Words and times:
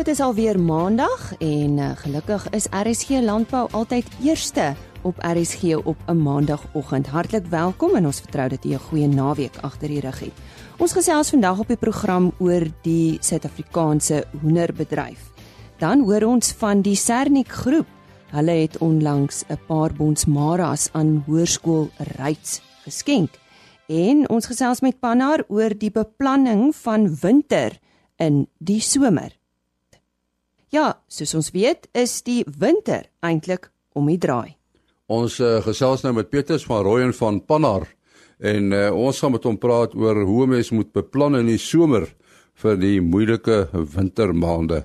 Dit 0.00 0.08
is 0.08 0.20
alweer 0.24 0.56
Maandag 0.60 1.34
en 1.44 1.78
uh, 1.78 1.90
gelukkig 1.96 2.46
is 2.56 2.66
RSG 2.72 3.20
Landbou 3.20 3.66
altyd 3.76 4.06
eerste 4.24 4.72
op 5.02 5.18
RSG 5.20 5.76
op 5.84 5.96
'n 6.06 6.16
Maandagoggend. 6.16 7.06
Hartlik 7.06 7.46
welkom 7.46 7.96
en 7.96 8.06
ons 8.06 8.20
vertrou 8.20 8.48
dat 8.48 8.64
jy 8.64 8.72
'n 8.74 8.78
goeie 8.78 9.08
naweek 9.08 9.56
agter 9.60 9.88
die 9.88 10.00
rug 10.00 10.18
het. 10.18 10.32
Ons 10.78 10.92
gesels 10.92 11.30
vandag 11.30 11.58
op 11.58 11.68
die 11.68 11.76
program 11.76 12.32
oor 12.38 12.64
die 12.82 13.18
Suid-Afrikaanse 13.20 14.24
hoenderbedryf. 14.40 15.20
Dan 15.78 16.00
hoor 16.00 16.22
ons 16.22 16.52
van 16.52 16.80
die 16.80 16.96
Sernik 16.96 17.48
groep. 17.48 17.86
Hulle 18.30 18.56
het 18.60 18.78
onlangs 18.78 19.44
'n 19.48 19.58
paar 19.66 19.92
bonsmaras 19.92 20.88
aan 20.92 21.24
Hoërskool 21.26 21.90
Ryds 22.16 22.62
geskenk. 22.84 23.30
En 23.86 24.28
ons 24.28 24.46
gesels 24.46 24.80
met 24.80 25.00
Pannar 25.00 25.44
oor 25.48 25.78
die 25.78 25.90
beplanning 25.90 26.74
van 26.76 27.16
winter 27.20 27.78
in 28.16 28.48
die 28.58 28.80
somer. 28.80 29.39
Ja, 30.70 31.00
soos 31.10 31.32
ons 31.34 31.48
weet, 31.50 31.88
is 31.98 32.20
die 32.22 32.44
winter 32.46 33.08
eintlik 33.26 33.72
om 33.98 34.06
die 34.06 34.20
draai. 34.22 34.54
Ons 35.10 35.40
uh, 35.42 35.56
gesels 35.64 36.04
nou 36.04 36.12
met 36.14 36.30
Petrus 36.30 36.62
van 36.62 36.84
Rooyen 36.86 37.10
van 37.18 37.40
Pannar 37.42 37.88
en 38.38 38.70
uh, 38.70 38.84
ons 38.94 39.18
gaan 39.18 39.34
met 39.34 39.48
hom 39.48 39.58
praat 39.58 39.96
oor 39.98 40.22
hoe 40.28 40.46
mens 40.46 40.70
moet 40.70 40.92
beplan 40.94 41.40
in 41.40 41.50
die 41.50 41.58
somer 41.58 42.06
vir 42.62 42.78
die 42.78 43.00
moeilike 43.02 43.64
wintermaande. 43.96 44.84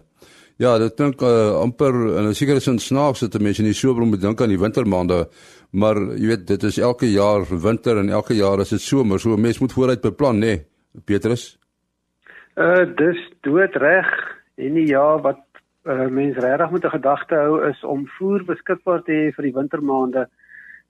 Ja, 0.58 0.74
dit 0.82 0.98
klink 0.98 1.22
uh, 1.22 1.54
amper 1.62 1.94
in 2.18 2.32
'n 2.32 2.34
sekere 2.34 2.60
sin 2.60 2.82
snaaks 2.82 3.22
dat 3.22 3.38
mense 3.38 3.62
in 3.62 3.70
die 3.70 3.78
somer 3.78 4.10
moet 4.10 4.26
dink 4.26 4.42
aan 4.42 4.50
die 4.50 4.60
wintermaande, 4.60 5.28
maar 5.72 6.02
jy 6.18 6.34
weet 6.34 6.48
dit 6.48 6.64
is 6.64 6.82
elke 6.82 7.12
jaar 7.12 7.46
winter 7.46 8.02
en 8.02 8.10
elke 8.10 8.34
jaar 8.34 8.60
is 8.60 8.74
dit 8.74 8.82
somer, 8.82 9.20
so 9.20 9.38
'n 9.38 9.42
mens 9.42 9.60
moet 9.60 9.74
vooruit 9.74 10.02
beplan, 10.02 10.42
nê, 10.42 10.58
nee, 10.58 10.66
Petrus? 11.06 11.60
Uh 12.58 12.90
dis 12.98 13.22
dood 13.44 13.76
reg 13.76 14.10
en 14.58 14.74
die 14.74 14.88
ja 14.90 15.22
wat 15.22 15.45
uh, 15.86 16.08
mens 16.08 16.38
regtig 16.38 16.72
moet 16.72 16.86
'n 16.86 16.98
gedagte 16.98 17.36
hou 17.36 17.70
is 17.70 17.84
om 17.84 18.08
voer 18.18 18.44
beskikbaar 18.44 19.02
te 19.04 19.12
hê 19.12 19.32
vir 19.36 19.44
die 19.44 19.58
wintermaande 19.60 20.28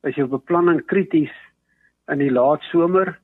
as 0.04 0.16
jou 0.16 0.28
beplanning 0.28 0.86
krities 0.86 1.36
in 2.08 2.20
die 2.20 2.32
laat 2.32 2.62
somer 2.72 3.18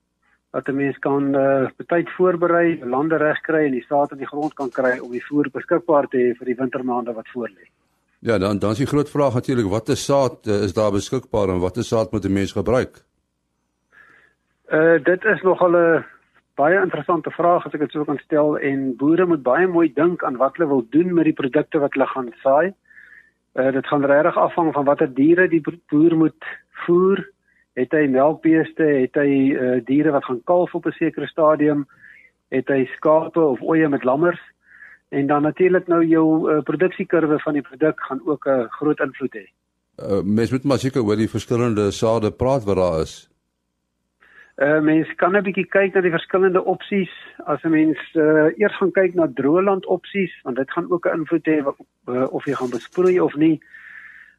dat 0.52 0.68
'n 0.68 0.76
mens 0.76 0.98
kan 1.00 1.36
uh, 1.36 1.70
betyd 1.78 2.10
voorberei, 2.10 2.80
lande 2.84 3.18
reg 3.18 3.42
kry 3.42 3.66
en 3.66 3.72
die 3.72 3.86
saad 3.88 4.12
in 4.12 4.18
die 4.18 4.28
grond 4.28 4.54
kan 4.54 4.70
kry 4.70 5.00
om 5.00 5.12
die 5.12 5.24
voer 5.30 5.50
beskikbaar 5.54 6.08
te 6.08 6.18
hê 6.18 6.34
vir 6.38 6.46
die 6.46 6.60
wintermaande 6.60 7.14
wat 7.14 7.28
voorlê. 7.34 7.70
Ja, 8.20 8.38
dan 8.38 8.60
dan 8.60 8.72
is 8.72 8.78
die 8.78 8.92
groot 8.94 9.10
vraag 9.10 9.34
natuurlik 9.34 9.70
watter 9.70 9.98
saad 9.98 10.48
uh, 10.48 10.64
is 10.64 10.74
daar 10.74 10.92
beskikbaar 10.92 11.50
en 11.50 11.60
watter 11.60 11.84
saad 11.84 12.12
moet 12.12 12.26
'n 12.26 12.34
mens 12.34 12.52
gebruik? 12.52 13.04
Uh 14.72 15.04
dit 15.04 15.24
is 15.24 15.42
nog 15.42 15.62
'n 15.62 16.04
baie 16.62 16.78
interessante 16.81 17.31
vraag 17.34 17.66
as 17.66 17.73
ek 17.76 17.86
dit 17.86 17.95
sou 17.95 18.06
kan 18.06 18.20
stel 18.22 18.58
en 18.70 18.92
boere 19.00 19.26
moet 19.30 19.44
baie 19.44 19.67
mooi 19.67 19.88
dink 19.98 20.23
aan 20.28 20.40
wat 20.42 20.58
hulle 20.58 20.70
wil 20.70 20.86
doen 20.95 21.14
met 21.18 21.30
die 21.30 21.38
produkte 21.42 21.81
wat 21.81 21.95
hulle 21.98 22.08
gaan 22.14 22.31
saai. 22.44 22.73
Uh, 23.59 23.72
dit 23.76 23.88
gaan 23.88 24.06
regtig 24.08 24.38
afhang 24.38 24.72
van 24.76 24.88
watter 24.88 25.09
diere 25.22 25.48
die 25.52 25.64
boer 25.64 26.16
moet 26.16 26.52
voer. 26.86 27.23
Het 27.80 27.94
hy 27.95 28.06
melkbeeste, 28.12 28.84
het 28.84 29.16
hy 29.16 29.31
uh, 29.56 29.78
diere 29.88 30.12
wat 30.16 30.28
gaan 30.28 30.42
kalf 30.52 30.76
op 30.76 30.88
'n 30.88 30.98
sekere 31.00 31.28
stadium, 31.28 31.86
het 32.52 32.68
hy 32.68 32.86
skape 32.98 33.40
of 33.40 33.62
ooe 33.62 33.88
met 33.88 34.03
lammers 34.03 34.42
en 35.12 35.28
dan 35.28 35.42
natuurlik 35.42 35.88
nou 35.88 36.06
jou 36.06 36.28
uh, 36.52 36.62
produksiekurwe 36.64 37.40
van 37.40 37.53
die 37.53 37.62
produk 37.62 38.00
gaan 38.00 38.22
ook 38.25 38.46
'n 38.46 38.50
uh, 38.50 38.70
groot 38.70 39.00
invloed 39.00 39.34
hê. 39.36 39.46
Uh, 40.00 40.22
mens 40.23 40.52
moet 40.52 40.64
maar 40.64 40.80
seker 40.80 41.03
oor 41.03 41.16
die 41.16 41.30
verskillende 41.30 41.92
sade 41.92 42.31
praat 42.31 42.64
wat 42.64 42.75
daar 42.75 43.02
is. 43.02 43.31
Uh 44.62 44.80
mens 44.80 45.09
kan 45.16 45.34
'n 45.34 45.42
bietjie 45.42 45.66
kyk 45.66 45.95
na 45.95 46.02
die 46.06 46.14
verskillende 46.14 46.62
opsies. 46.64 47.09
As 47.50 47.64
'n 47.66 47.72
mens 47.73 47.98
uh 48.14 48.54
eers 48.62 48.76
gaan 48.78 48.92
kyk 48.92 49.16
na 49.16 49.26
droëland 49.26 49.86
opsies, 49.86 50.34
want 50.44 50.56
dit 50.56 50.72
gaan 50.72 50.92
ook 50.92 51.06
'n 51.08 51.18
invloed 51.18 51.45
hê 51.45 51.58
uh, 51.66 52.28
of 52.30 52.45
jy 52.45 52.53
gaan 52.53 52.70
besproei 52.70 53.20
of 53.20 53.34
nie. 53.36 53.58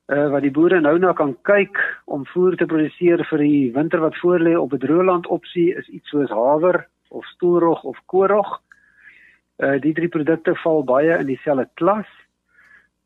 Uh 0.06 0.30
wat 0.30 0.42
die 0.42 0.50
boere 0.50 0.80
nou 0.80 0.98
nou 0.98 1.12
kan 1.12 1.34
kyk 1.42 1.76
om 2.04 2.26
voer 2.26 2.56
te 2.56 2.66
produseer 2.66 3.24
vir 3.30 3.38
die 3.38 3.72
winter 3.74 4.00
wat 4.00 4.20
voorlê 4.22 4.54
op 4.58 4.72
'n 4.72 4.78
droëland 4.78 5.26
opsie 5.26 5.74
is 5.74 5.88
iets 5.88 6.08
soos 6.08 6.30
haver 6.30 6.86
of 7.10 7.26
stoelrog 7.26 7.82
of 7.82 7.98
koorrog. 8.06 8.60
Uh 9.58 9.80
die 9.80 9.92
drie 9.94 10.08
produkte 10.08 10.54
val 10.54 10.84
baie 10.84 11.18
in 11.18 11.26
dieselfde 11.26 11.68
klas. 11.74 12.06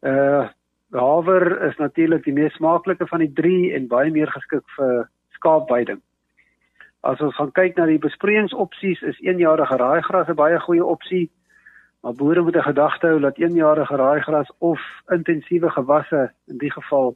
Uh 0.03 0.49
haver 0.93 1.63
is 1.63 1.77
natuurlik 1.77 2.25
die 2.25 2.33
mees 2.33 2.53
smaaklike 2.53 3.07
van 3.07 3.19
die 3.19 3.33
drie 3.33 3.73
en 3.75 3.89
baie 3.89 4.11
meer 4.11 4.31
geskik 4.31 4.69
vir 4.77 5.09
skaapweiding. 5.31 6.01
As 7.07 7.21
ons 7.23 7.37
gaan 7.39 7.53
kyk 7.55 7.77
na 7.77 7.85
die 7.87 8.01
besproeiingsopsies, 8.03 9.03
is 9.07 9.19
eenjarige 9.23 9.77
raaigras 9.79 10.29
'n 10.29 10.35
baie 10.35 10.59
goeie 10.61 10.85
opsie. 10.85 11.31
Maar 12.03 12.15
boere 12.15 12.43
moet 12.43 12.57
'n 12.57 12.71
gedagte 12.71 13.07
hou 13.07 13.21
dat 13.21 13.39
eenjarige 13.39 13.97
raaigras 13.97 14.51
of 14.59 14.81
intensiewe 15.09 15.71
gewasse 15.71 16.33
in 16.47 16.59
die 16.59 16.73
geval 16.73 17.15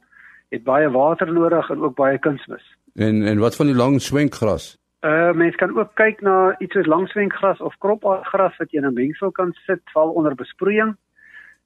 het 0.49 0.63
baie 0.63 0.89
water 0.91 1.33
nodig 1.33 1.69
en 1.69 1.81
ook 1.81 1.95
baie 1.95 2.19
kunsmis. 2.19 2.77
En 2.95 3.23
en 3.23 3.39
wat 3.39 3.55
van 3.55 3.65
die 3.65 3.75
lang 3.75 4.01
swenkgras? 4.01 4.77
Uh 5.01 5.31
mens 5.31 5.55
kan 5.55 5.77
ook 5.77 5.91
kyk 5.93 6.21
na 6.21 6.55
iets 6.59 6.73
soos 6.73 6.85
langswenkgras 6.85 7.59
of 7.59 7.77
kropaardgras 7.77 8.57
wat 8.57 8.71
jy 8.71 8.77
in 8.77 8.85
'n 8.85 8.93
mengsel 8.93 9.31
kan 9.31 9.53
sit 9.53 9.81
val 9.93 10.09
onder 10.09 10.35
besproeiing. 10.35 10.95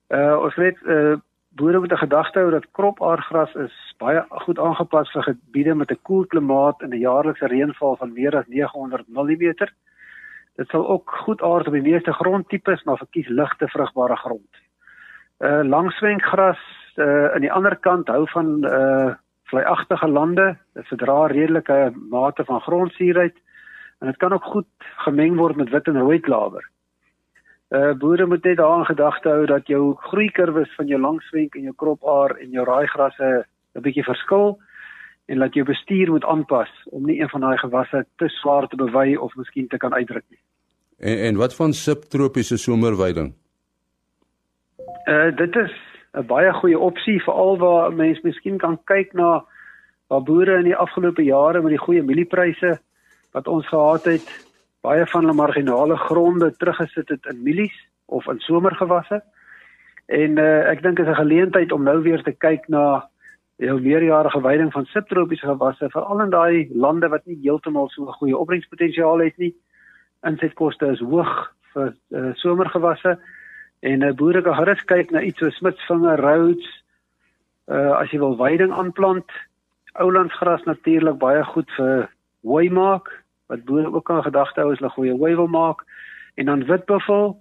Uh 0.09 0.37
ons 0.41 0.55
weet 0.55 0.77
uh 0.85 1.15
boere 1.55 1.79
moet 1.79 1.91
'n 1.91 2.03
gedagte 2.05 2.39
hou 2.39 2.51
dat 2.51 2.71
kropaardgras 2.71 3.53
is 3.55 3.75
baie 3.97 4.25
goed 4.29 4.59
aangepas 4.59 5.11
vir 5.11 5.23
gebiede 5.23 5.75
met 5.75 5.91
'n 5.91 6.01
koel 6.01 6.25
klimaat 6.25 6.81
en 6.81 6.89
'n 6.89 6.99
jaarlikse 6.99 7.47
reënval 7.47 7.95
van 7.95 8.13
meer 8.13 8.35
as 8.37 8.47
900 8.47 9.07
mm. 9.07 9.53
Dit 10.55 10.69
sal 10.69 10.87
ook 10.87 11.11
goed 11.25 11.41
aard 11.41 11.67
op 11.67 11.73
die 11.73 11.81
meeste 11.81 12.13
grondtipes, 12.13 12.83
maar 12.83 12.97
verkies 12.97 13.27
ligte 13.27 13.67
vrugbare 13.67 14.15
grond. 14.15 14.51
Uh 15.39 15.63
langswenkgras 15.63 16.59
uh 16.95 17.33
aan 17.33 17.41
die 17.41 17.51
ander 17.51 17.75
kant 17.75 18.07
hou 18.07 18.29
van 18.29 18.65
uh 18.65 19.13
vleiagtige 19.43 20.07
lande. 20.07 20.57
Dit 20.73 20.87
verdra 20.87 21.25
redelike 21.25 21.93
mate 22.09 22.45
van 22.45 22.61
grondsuurheid 22.61 23.35
en 23.99 24.07
dit 24.07 24.17
kan 24.17 24.33
ook 24.33 24.43
goed 24.43 24.67
gemeng 24.79 25.35
word 25.35 25.55
met 25.55 25.69
wit 25.69 25.87
en 25.87 25.99
rooi 25.99 26.19
klawer. 26.19 26.69
Uh 27.69 27.93
boere 27.97 28.25
moet 28.25 28.43
net 28.43 28.57
daaraan 28.57 28.85
gedagte 28.85 29.29
hou 29.29 29.45
dat 29.45 29.67
jou 29.67 29.95
groeikurwes 29.97 30.75
van 30.75 30.87
jou 30.87 30.99
langswenk 31.01 31.55
en 31.55 31.61
jou 31.61 31.73
kropaar 31.75 32.35
en 32.37 32.49
jou 32.49 32.65
raaigrasse 32.65 33.45
'n 33.75 33.81
bietjie 33.81 34.03
verskil 34.03 34.59
en 35.25 35.39
dat 35.39 35.53
jou 35.53 35.65
bestuur 35.65 36.11
moet 36.11 36.25
aanpas 36.25 36.69
om 36.85 37.05
nie 37.05 37.19
een 37.21 37.29
van 37.29 37.41
daai 37.41 37.57
gewasse 37.57 38.05
te 38.15 38.27
swaar 38.27 38.67
te 38.67 38.75
bewy 38.75 39.15
of 39.15 39.35
miskien 39.35 39.67
te 39.67 39.77
kan 39.77 39.93
uitdruk 39.93 40.23
nie. 40.29 40.39
En 40.99 41.17
en 41.17 41.35
wat 41.35 41.55
van 41.55 41.73
subtropiese 41.73 42.57
somerweiding? 42.57 43.33
Uh 45.05 45.35
dit 45.35 45.55
is 45.55 45.73
'n 46.13 46.25
baie 46.25 46.53
goeie 46.53 46.79
opsie 46.79 47.23
veral 47.23 47.57
waar 47.57 47.93
mense 47.93 48.21
miskien 48.23 48.57
kan 48.57 48.79
kyk 48.83 49.13
na 49.13 49.45
waar 50.07 50.23
boere 50.23 50.57
in 50.57 50.63
die 50.63 50.75
afgelope 50.75 51.23
jare 51.23 51.61
met 51.61 51.69
die 51.69 51.85
goeie 51.85 52.03
mieliepryse 52.03 52.79
wat 53.31 53.47
ons 53.47 53.67
gehad 53.67 54.05
het 54.05 54.27
baie 54.85 55.05
van 55.09 55.25
hulle 55.25 55.37
marginale 55.37 55.97
gronde 55.97 56.51
teruggesit 56.61 57.09
het 57.09 57.25
in 57.31 57.41
mielies 57.43 57.75
of 58.05 58.27
in 58.29 58.39
somergewasse. 58.39 59.21
En 60.05 60.37
uh, 60.37 60.69
ek 60.69 60.83
dink 60.85 60.99
is 61.01 61.09
'n 61.09 61.21
geleentheid 61.21 61.71
om 61.71 61.83
nou 61.83 62.01
weer 62.05 62.21
te 62.23 62.31
kyk 62.31 62.67
na 62.69 63.09
jou 63.57 63.79
meerjarige 63.81 64.41
veiding 64.41 64.71
van 64.71 64.85
subtropiese 64.85 65.47
gewasse, 65.47 65.89
veral 65.89 66.21
in 66.21 66.29
daai 66.29 66.69
lande 66.73 67.07
wat 67.09 67.25
nie 67.25 67.39
heeltemal 67.41 67.89
so 67.89 68.03
'n 68.03 68.19
goeie 68.19 68.37
opbrengspotensiaal 68.37 69.19
het 69.19 69.37
nie. 69.37 69.55
Insetkoste 70.23 70.91
is 70.91 70.99
hoog 70.99 71.51
vir 71.73 71.95
uh, 72.11 72.33
somergewasse 72.33 73.17
en 73.81 74.01
uh, 74.01 74.13
boere 74.13 74.41
kan 74.41 74.55
gerus 74.55 74.83
kyk 74.85 75.11
na 75.11 75.21
iets 75.21 75.39
so 75.39 75.49
smitsvinger, 75.49 76.19
Rhodes. 76.19 76.83
Uh 77.67 77.97
as 77.97 78.11
jy 78.11 78.19
wil 78.19 78.37
veiding 78.37 78.71
aanplant, 78.71 79.31
oulandsgras 79.93 80.63
natuurlik 80.65 81.17
baie 81.17 81.43
goed 81.43 81.71
vir 81.77 82.09
hooi 82.43 82.69
maak 82.69 83.24
wat 83.47 83.65
boere 83.65 83.93
ook 83.93 84.11
aan 84.11 84.23
gedagte 84.23 84.61
hou 84.61 84.71
as 84.71 84.79
hulle 84.79 84.91
goeie 84.97 85.17
hooi 85.17 85.35
wil 85.35 85.47
maak 85.47 85.83
en 86.35 86.45
dan 86.45 86.65
witbuffel 86.65 87.35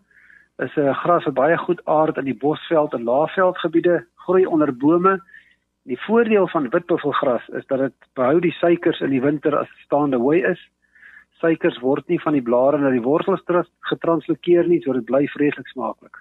is 0.58 0.76
'n 0.76 0.94
gras 0.94 1.25
wat 1.25 1.34
baie 1.34 1.56
goed 1.58 1.81
aard 1.84 2.17
in 2.17 2.25
die 2.25 2.38
bosveld 2.38 2.93
en 2.93 3.02
laafveldgebiede 3.02 4.06
groei 4.14 4.46
onder 4.46 4.76
bome. 4.76 5.23
Die 5.82 6.00
voordeel 6.00 6.49
van 6.49 6.70
witbuffelgras 6.70 7.49
is 7.49 7.67
dat 7.67 7.78
dit 7.78 7.93
behou 8.14 8.40
die 8.40 8.52
suikers 8.52 9.00
in 9.00 9.11
die 9.11 9.20
winter 9.20 9.56
as 9.58 9.69
staande 9.84 10.17
hooi 10.17 10.43
is. 10.43 10.61
Suikers 11.31 11.78
word 11.78 12.08
nie 12.08 12.20
van 12.20 12.32
die 12.32 12.43
blare 12.43 12.78
na 12.78 12.90
die 12.90 13.02
wortels 13.02 13.43
getranslokeer 13.81 14.69
nie, 14.69 14.81
so 14.81 14.93
dit 14.93 15.05
bly 15.05 15.26
vreeslik 15.26 15.69
smaaklik. 15.69 16.17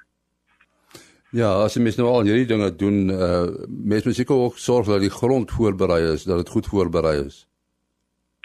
Ja, 1.34 1.64
as 1.64 1.74
jy 1.74 1.82
mes 1.82 1.98
nou 1.98 2.08
al 2.08 2.28
hierdie 2.28 2.50
dinge 2.50 2.70
doen, 2.76 3.10
uh 3.10 3.48
mens 3.68 4.06
moet 4.06 4.16
seker 4.16 4.36
ook 4.36 4.58
sorg 4.58 4.88
dat 4.88 5.02
die 5.02 5.14
grond 5.14 5.52
voorberei 5.52 6.14
is, 6.14 6.24
dat 6.30 6.38
dit 6.38 6.50
goed 6.50 6.68
voorberei 6.68 7.26
is. 7.26 7.48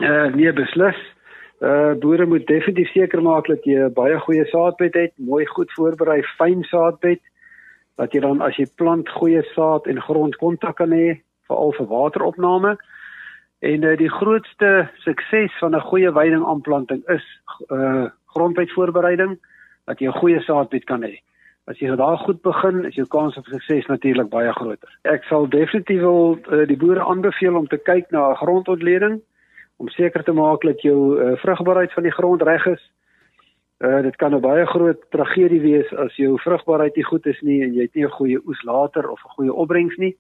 Uh 0.01 0.35
nee, 0.35 0.53
beslis. 0.53 0.97
Uh 1.61 1.93
boere 1.99 2.27
moet 2.27 2.47
definitief 2.47 2.93
seker 2.93 3.23
maak 3.23 3.47
dat 3.47 3.65
jy 3.65 3.75
'n 3.75 3.93
baie 3.93 4.19
goeie 4.19 4.45
saadbed 4.47 4.95
het, 4.95 5.13
mooi 5.17 5.47
goed 5.47 5.73
voorberei 5.73 6.23
fyn 6.23 6.63
saadbed 6.63 7.21
dat 7.97 8.13
jy 8.13 8.21
dan 8.21 8.41
as 8.41 8.57
jy 8.57 8.67
plant 8.77 9.09
goeie 9.09 9.43
saad 9.55 9.87
en 9.87 10.01
grondkontak 10.01 10.77
kan 10.77 10.93
hê 10.95 11.19
veral 11.49 11.73
vir 11.73 11.87
wateropname. 11.87 12.77
En 13.59 13.83
uh, 13.83 13.97
die 13.97 14.11
grootste 14.11 14.89
sukses 15.03 15.59
van 15.59 15.75
'n 15.75 15.89
goeie 15.91 16.13
weiding 16.13 16.45
aanplanting 16.47 17.03
is 17.09 17.27
uh 17.71 18.07
grondbedvoorbereiding 18.27 19.39
dat 19.87 19.99
jy 19.99 20.07
'n 20.07 20.21
goeie 20.21 20.41
saadbed 20.41 20.85
kan 20.85 21.03
hê. 21.03 21.19
As 21.67 21.79
jy 21.79 21.97
daar 21.97 22.19
goed 22.19 22.43
begin, 22.43 22.85
is 22.85 22.95
jou 22.95 23.07
kans 23.07 23.37
op 23.37 23.47
sukses 23.47 23.87
natuurlik 23.87 24.29
baie 24.29 24.53
groter. 24.53 24.89
Ek 25.03 25.25
sal 25.25 25.49
definitief 25.49 26.01
wil 26.01 26.39
uh, 26.53 26.67
die 26.67 26.77
boere 26.77 27.05
aanbeveel 27.05 27.57
om 27.57 27.67
te 27.67 27.77
kyk 27.77 28.11
na 28.11 28.35
grondontleding 28.35 29.21
om 29.79 29.89
seker 29.89 30.25
te 30.25 30.35
maak 30.35 30.63
dat 30.67 30.81
jou 30.83 30.99
uh, 31.17 31.37
vrugbaarheid 31.39 31.93
van 31.93 32.03
die 32.03 32.13
grond 32.13 32.43
reg 32.43 32.67
is. 32.67 32.83
Uh, 33.79 34.01
dit 34.03 34.17
kan 34.17 34.35
'n 34.35 34.41
baie 34.41 34.67
groot 34.67 35.01
tragedie 35.11 35.61
wees 35.61 35.95
as 35.95 36.17
jou 36.17 36.39
vrugbaarheid 36.39 36.97
nie 36.97 37.05
goed 37.05 37.27
is 37.27 37.41
nie 37.41 37.63
en 37.63 37.75
jy 37.75 37.83
het 37.83 37.95
nie 37.95 38.05
'n 38.05 38.19
goeie 38.19 38.41
oes 38.47 38.63
later 38.63 39.09
of 39.11 39.21
'n 39.25 39.35
goeie 39.37 39.53
opbrengs 39.53 39.97
nie. 39.97 40.17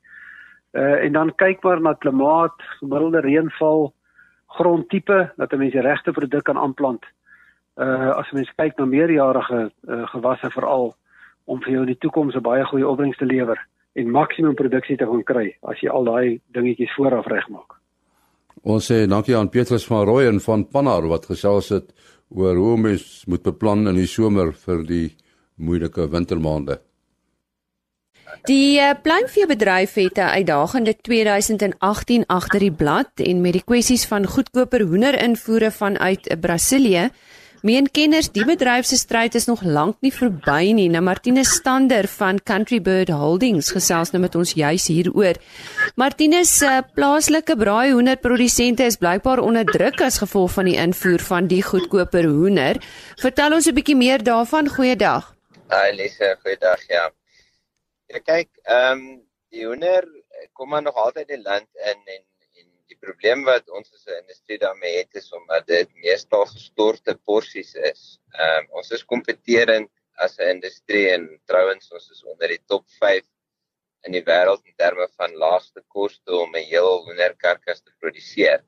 Uh, 0.73 1.05
en 1.05 1.13
dan 1.13 1.35
kyk 1.35 1.63
maar 1.63 1.81
na 1.81 1.93
klimaat, 1.93 2.55
gemiddelde 2.79 3.21
reënval, 3.21 3.93
grondtipe 4.47 5.33
dat 5.37 5.53
'n 5.53 5.59
mens 5.59 5.73
die 5.73 5.81
regte 5.81 6.13
produk 6.13 6.45
kan 6.45 6.59
aanplant. 6.59 7.05
Uh 7.77 8.11
as 8.17 8.31
mens 8.31 8.53
kyk 8.57 8.77
na 8.77 8.85
meerjarige 8.85 9.73
uh, 9.89 10.07
gewasse 10.09 10.51
veral 10.51 10.95
om 11.45 11.63
vir 11.63 11.73
jou 11.73 11.81
in 11.81 11.93
die 11.95 11.99
toekoms 11.99 12.35
'n 12.35 12.43
baie 12.43 12.65
goeie 12.65 12.89
opbrengs 12.89 13.17
te 13.17 13.27
lewer 13.27 13.59
en 13.95 14.11
maksimum 14.11 14.55
produksie 14.55 14.97
te 14.97 15.05
kan 15.05 15.23
kry 15.23 15.57
as 15.63 15.81
jy 15.81 15.89
al 15.89 16.05
daai 16.05 16.41
dingetjies 16.53 16.95
vooraf 16.95 17.27
regmaak. 17.27 17.78
Ons 18.63 18.91
sê 18.91 19.07
dankie 19.07 19.37
aan 19.37 19.51
Petrus 19.51 19.87
van 19.87 20.05
Rooyen 20.07 20.41
van 20.41 20.67
Pannar 20.69 21.07
wat 21.09 21.27
gesels 21.31 21.69
het 21.69 21.93
oor 22.29 22.57
hoe 22.57 22.77
mens 22.77 23.25
moet 23.27 23.43
beplan 23.43 23.87
in 23.89 23.95
die 23.95 24.07
somer 24.07 24.53
vir 24.53 24.85
die 24.87 25.07
moeilike 25.57 26.09
wintermaande. 26.11 26.81
Die 28.47 28.79
uh, 28.79 28.93
pluimveebedryf 29.03 29.95
het 29.95 30.19
'n 30.19 30.35
uitdagende 30.39 30.97
2018 31.01 32.27
agter 32.27 32.61
die 32.61 32.73
blad 32.73 33.11
en 33.17 33.41
met 33.41 33.53
die 33.53 33.65
kwessies 33.65 34.07
van 34.07 34.27
goedkoper 34.27 34.83
hoenderinvoere 34.83 35.71
vanuit 35.71 36.41
Brasilië 36.41 37.11
meen 37.63 37.89
kenners 37.91 38.29
die 38.35 38.45
bedryf 38.47 38.87
se 38.87 38.97
stryd 38.97 39.35
is 39.35 39.47
nog 39.49 39.63
lank 39.63 39.97
nie 40.05 40.13
verby 40.15 40.73
nie. 40.77 40.89
Nou 40.93 41.03
Martinus 41.03 41.51
Stander 41.59 42.07
van 42.09 42.39
Country 42.39 42.81
Bird 42.83 43.11
Holdings 43.11 43.71
gesels 43.75 44.13
nou 44.15 44.21
met 44.23 44.35
ons 44.39 44.53
juis 44.55 44.87
hieroor. 44.91 45.41
Martinus 45.97 46.53
se 46.61 46.71
plaaslike 46.95 47.57
braai 47.59 47.93
hoenderprodusente 47.93 48.87
is 48.87 48.99
blykbaar 49.01 49.43
onder 49.43 49.67
druk 49.67 50.03
as 50.07 50.21
gevolg 50.23 50.55
van 50.59 50.71
die 50.71 50.77
invoer 50.79 51.25
van 51.31 51.49
die 51.51 51.63
goedkoper 51.63 52.29
hoender. 52.31 52.83
Vertel 53.23 53.55
ons 53.59 53.67
'n 53.67 53.75
bietjie 53.75 53.97
meer 53.97 54.23
daarvan. 54.23 54.69
Goeiedag. 54.69 55.35
Hi 55.71 55.91
Lise, 55.97 56.37
goeiedag. 56.43 56.81
Ja. 56.89 57.11
Ja 58.07 58.19
kyk, 58.25 58.49
ehm 58.63 58.93
um, 58.93 59.21
die 59.51 59.67
hoender 59.67 60.05
kom 60.53 60.69
maar 60.69 60.83
nog 60.83 60.95
altyd 60.95 61.29
in 61.29 61.43
land 61.43 61.69
in 61.75 62.01
en 62.05 62.23
probleem 63.09 63.45
wat 63.49 63.71
ons 63.79 63.93
as 63.97 64.07
'n 64.07 64.21
industrie 64.23 64.59
daarmee 64.59 64.97
het 64.99 65.15
is 65.21 65.33
omdat 65.33 65.67
dit 65.67 65.89
meestal 66.05 66.45
gestorte 66.47 67.15
porsies 67.29 67.75
is. 67.75 68.03
Ehm 68.33 68.65
um, 68.65 68.67
ons 68.81 68.91
is 68.97 69.05
kompeterend 69.05 69.91
as 70.25 70.39
'n 70.39 70.51
industrie 70.57 71.09
en 71.17 71.29
trouens 71.47 71.93
ons 71.93 72.11
is 72.11 72.25
onder 72.25 72.49
die 72.49 72.63
top 72.67 72.85
5 73.01 73.25
in 74.07 74.13
die 74.13 74.25
wêreld 74.25 74.65
in 74.65 74.77
terme 74.77 75.09
van 75.17 75.39
laagste 75.45 75.83
koste 75.89 76.33
om 76.45 76.57
'n 76.57 76.69
heel 76.73 77.05
hoenderkarkas 77.07 77.81
te 77.83 77.93
produseer. 77.99 78.65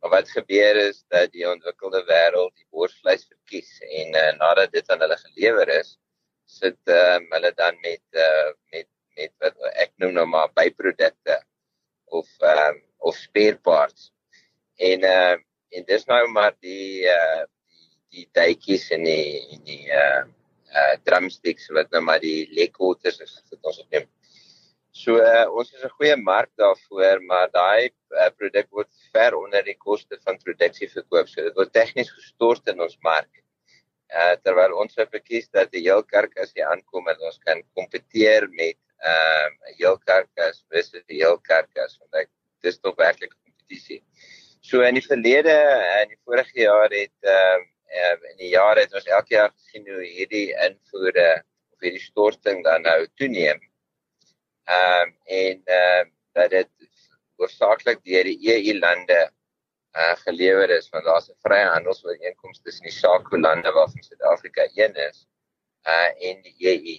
Maar 0.00 0.10
wat 0.10 0.30
gebeur 0.30 0.76
is 0.76 1.04
dat 1.08 1.32
die 1.32 1.46
ontwikkelde 1.48 2.02
wêreld 2.04 2.54
die 2.54 2.66
borsvleis 2.70 3.24
verkies 3.24 3.70
en 3.80 4.14
uh, 4.14 4.32
nadat 4.38 4.72
dit 4.72 4.90
aan 4.90 5.00
hulle 5.00 5.16
gelewer 5.16 5.68
is, 5.80 5.98
sit 6.44 6.80
um, 6.84 7.30
hulle 7.30 7.52
dan 7.56 7.78
met 7.80 8.04
uh, 8.12 8.50
met 8.72 8.88
met 9.16 9.32
wat 9.38 9.56
ek 9.84 9.92
noem 10.02 10.12
nou 10.12 10.26
maar 10.26 10.50
byprodukte 10.52 11.36
of 12.04 12.28
um, 12.40 12.82
of 13.08 13.18
spare 13.18 13.58
parts. 13.68 14.10
En 14.90 15.04
uh, 15.08 15.36
en 15.74 15.86
dis 15.88 16.06
nou 16.10 16.22
maar 16.30 16.54
die 16.62 17.04
uh, 17.10 17.44
die 17.44 17.90
die 18.14 18.26
duitjies 18.38 18.88
en 18.94 19.06
die 19.08 19.28
en 19.56 19.62
die 19.68 19.84
uh, 19.90 20.24
uh 20.74 20.94
drumsticks 21.06 21.70
wat 21.76 21.90
nou 21.94 22.02
maar 22.08 22.22
die 22.22 22.48
lekwaters 22.54 23.20
is 23.22 23.38
wat 23.50 23.70
ons 23.70 23.80
opneem. 23.84 24.08
So 24.94 25.18
uh, 25.18 25.46
ons 25.50 25.72
is 25.74 25.82
'n 25.82 25.94
goeie 25.98 26.16
mark 26.16 26.50
daarvoor, 26.56 27.22
maar 27.30 27.48
daai 27.50 27.90
uh, 27.90 28.30
produk 28.38 28.70
word 28.70 28.90
ver 29.14 29.34
onder 29.38 29.62
die 29.66 29.78
koste 29.78 30.18
van 30.26 30.38
produksie 30.38 30.90
verkoop. 30.90 31.28
So 31.28 31.42
dit 31.42 31.56
word 31.58 31.72
tegnies 31.74 32.12
gestort 32.14 32.70
in 32.70 32.80
ons 32.80 32.98
mark 33.02 33.30
uh, 34.14 34.34
terwyl 34.44 34.76
ons 34.82 34.94
sou 34.96 35.06
verkies 35.10 35.48
dat 35.54 35.72
die 35.74 35.84
heel 35.86 36.02
karkas 36.06 36.54
hier 36.54 36.70
aankom 36.70 37.08
en 37.10 37.26
ons 37.28 37.38
kan 37.46 37.62
kompeteer 37.78 38.48
met 38.52 38.78
ehm, 39.04 39.56
uh, 39.68 39.74
heel 39.78 39.98
karkas 40.06 40.62
versus 40.72 41.04
die 41.10 41.20
heel 41.22 41.38
karkas 41.48 41.98
want 42.00 42.24
ek 42.24 42.30
dis 42.64 42.80
tog 42.80 42.96
werklik 43.00 43.32
kompetisie. 43.34 44.00
So 44.64 44.82
in 44.82 44.96
die 44.98 45.04
verlede 45.04 45.54
in 46.02 46.14
die 46.14 46.20
vorige 46.24 46.64
jaar 46.66 46.90
het 46.90 47.30
ehm 47.34 47.68
uh, 47.94 48.30
in 48.32 48.38
die 48.40 48.50
jare 48.54 48.86
het 48.86 48.94
ons 48.94 49.06
elke 49.06 49.36
jaar 49.36 49.52
gesien 49.52 49.86
hoe 49.86 50.02
hierdie 50.02 50.48
invoere 50.66 51.28
of 51.74 51.84
hierdie 51.84 52.02
storting 52.02 52.64
dan 52.66 52.82
nou 52.82 52.98
toeneem. 53.20 53.60
Ehm 54.64 55.08
um, 55.08 55.16
en 55.24 55.62
ehm 55.64 56.08
uh, 56.08 56.12
dat 56.34 56.50
dit 56.50 56.70
hoofsaaklik 57.38 58.02
deur 58.02 58.26
die 58.26 58.38
EU 58.54 58.78
lande 58.78 59.20
uh, 59.94 60.14
gelewer 60.26 60.70
is 60.70 60.88
want 60.90 61.04
daar's 61.04 61.30
'n 61.30 61.38
vrye 61.46 61.68
handelsooreenkoms 61.76 62.60
tussen 62.62 62.88
die 62.88 62.96
SADC 62.98 63.30
lande 63.46 63.72
waarvan 63.72 64.02
Suid-Afrika 64.02 64.68
een 64.74 64.94
is 65.08 65.26
uh 65.86 66.10
en 66.28 66.42
die 66.42 66.56
EU. 66.72 66.94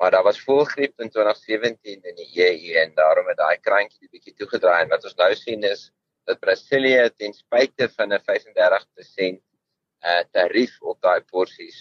Maar 0.00 0.10
daar 0.10 0.22
was 0.22 0.40
volgriep 0.40 1.00
in 1.00 1.10
2017 1.10 2.02
in 2.02 2.14
die 2.14 2.30
EU 2.44 2.74
en 2.82 2.94
daarom 2.94 3.26
het 3.28 3.36
daai 3.36 3.58
krantjie 3.60 4.06
'n 4.06 4.12
bietjie 4.14 4.34
toegedraai 4.34 4.82
en 4.82 4.88
wat 4.88 5.04
ons 5.04 5.16
nou 5.18 5.34
sien 5.34 5.62
is 5.62 5.82
dat 6.24 6.40
Brasilië 6.40 7.10
ten 7.16 7.34
spyte 7.36 7.88
van 7.96 8.14
'n 8.14 8.22
35% 8.28 9.42
uh 10.12 10.22
tarief 10.36 10.80
op 10.92 11.00
daai 11.00 11.20
porsies 11.32 11.78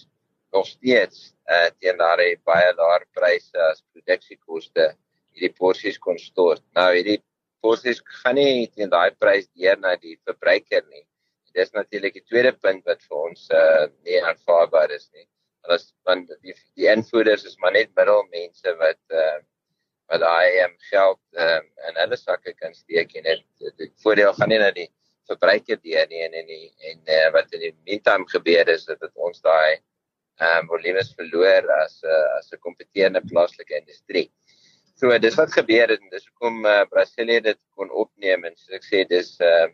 nog 0.51 0.67
steeds 0.67 1.33
uh 1.55 1.69
teen 1.79 1.97
daai 2.03 2.35
baie 2.51 2.73
laer 2.81 3.07
pryse 3.19 3.57
as 3.69 3.83
produksiekoste 3.93 4.89
hierdie 5.31 5.55
porsies 5.61 5.97
kon 5.97 6.19
stort. 6.19 6.63
Nou 6.75 6.89
hierdie 6.93 7.21
porsies 7.63 8.03
gaan 8.23 8.35
nie 8.35 8.67
teen 8.67 8.89
daai 8.89 9.11
prys 9.15 9.47
deur 9.55 9.79
na 9.79 9.95
die 9.95 10.19
verbruiker 10.27 10.83
nie. 10.89 11.05
Dis 11.53 11.71
natuurlik 11.71 12.13
die 12.19 12.27
tweede 12.27 12.51
punt 12.51 12.85
wat 12.85 13.01
vir 13.07 13.17
ons 13.29 13.47
uh 13.63 13.87
nie 14.03 14.19
aanvaarbaar 14.21 14.91
is 14.91 15.07
nie. 15.13 15.27
Want 15.67 15.93
want 16.07 16.31
die 16.41 16.55
die 16.79 16.87
invoerders 16.87 17.45
is 17.45 17.57
maar 17.57 17.75
net 17.75 17.91
middelmense 17.95 18.75
wat 18.79 19.01
uh 19.23 19.39
wat 20.09 20.23
daai 20.23 20.63
um, 20.63 20.71
geld 20.89 21.19
um, 21.37 21.65
in 21.89 21.99
hulle 22.01 22.17
sakke 22.17 22.53
kan 22.57 22.73
steek 22.73 23.11
en 23.19 23.27
dit 23.29 23.75
die 23.77 23.91
voordeel 24.03 24.33
gaan 24.33 24.49
nie 24.49 24.57
na 24.61 24.71
die 24.73 24.87
verbruiker 25.29 25.77
deur 25.83 26.07
nie 26.09 26.23
en 26.25 26.33
en 26.39 26.47
die, 26.49 26.71
en 26.89 27.03
uh, 27.05 27.27
wat 27.35 27.53
in 27.53 27.67
die 27.67 27.75
meantime 27.85 28.25
gebeur 28.31 28.71
is 28.73 28.87
dat 28.89 28.99
dit 29.05 29.27
ons 29.27 29.41
daai 29.45 29.77
ehm 30.39 30.63
um, 30.63 30.69
volumes 30.71 31.11
verloor 31.19 31.67
as 31.81 31.99
'n 32.03 32.09
uh, 32.09 32.37
as 32.39 32.51
'n 32.53 32.63
kompeterende 32.65 33.21
plaaslike 33.31 33.75
industrie. 33.75 34.29
So 34.99 35.17
dis 35.19 35.35
wat 35.35 35.51
gebeur 35.53 35.91
het 35.91 36.01
en 36.01 36.09
dis 36.09 36.27
hoekom 36.29 36.65
uh, 36.65 36.85
Brasilië 36.91 37.41
dit 37.41 37.59
kon 37.75 37.91
opneem 37.91 38.45
en 38.47 38.55
soos 38.55 38.79
ek 38.79 38.87
sê 38.87 39.03
dis 39.07 39.35
uh 39.39 39.67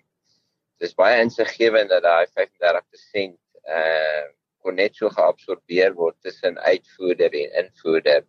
dis 0.83 0.95
baie 0.99 1.21
insiggewend 1.23 1.89
dat 1.89 2.03
daai 2.03 2.25
35% 2.33 3.37
uh 3.79 4.25
kon 4.65 4.79
net 4.81 4.97
so 4.97 5.09
geabsorbeer 5.13 5.93
word 5.99 6.17
tussen 6.25 6.57
uitvoerder 6.65 7.33
en 7.41 7.57
invoerder. 7.63 8.25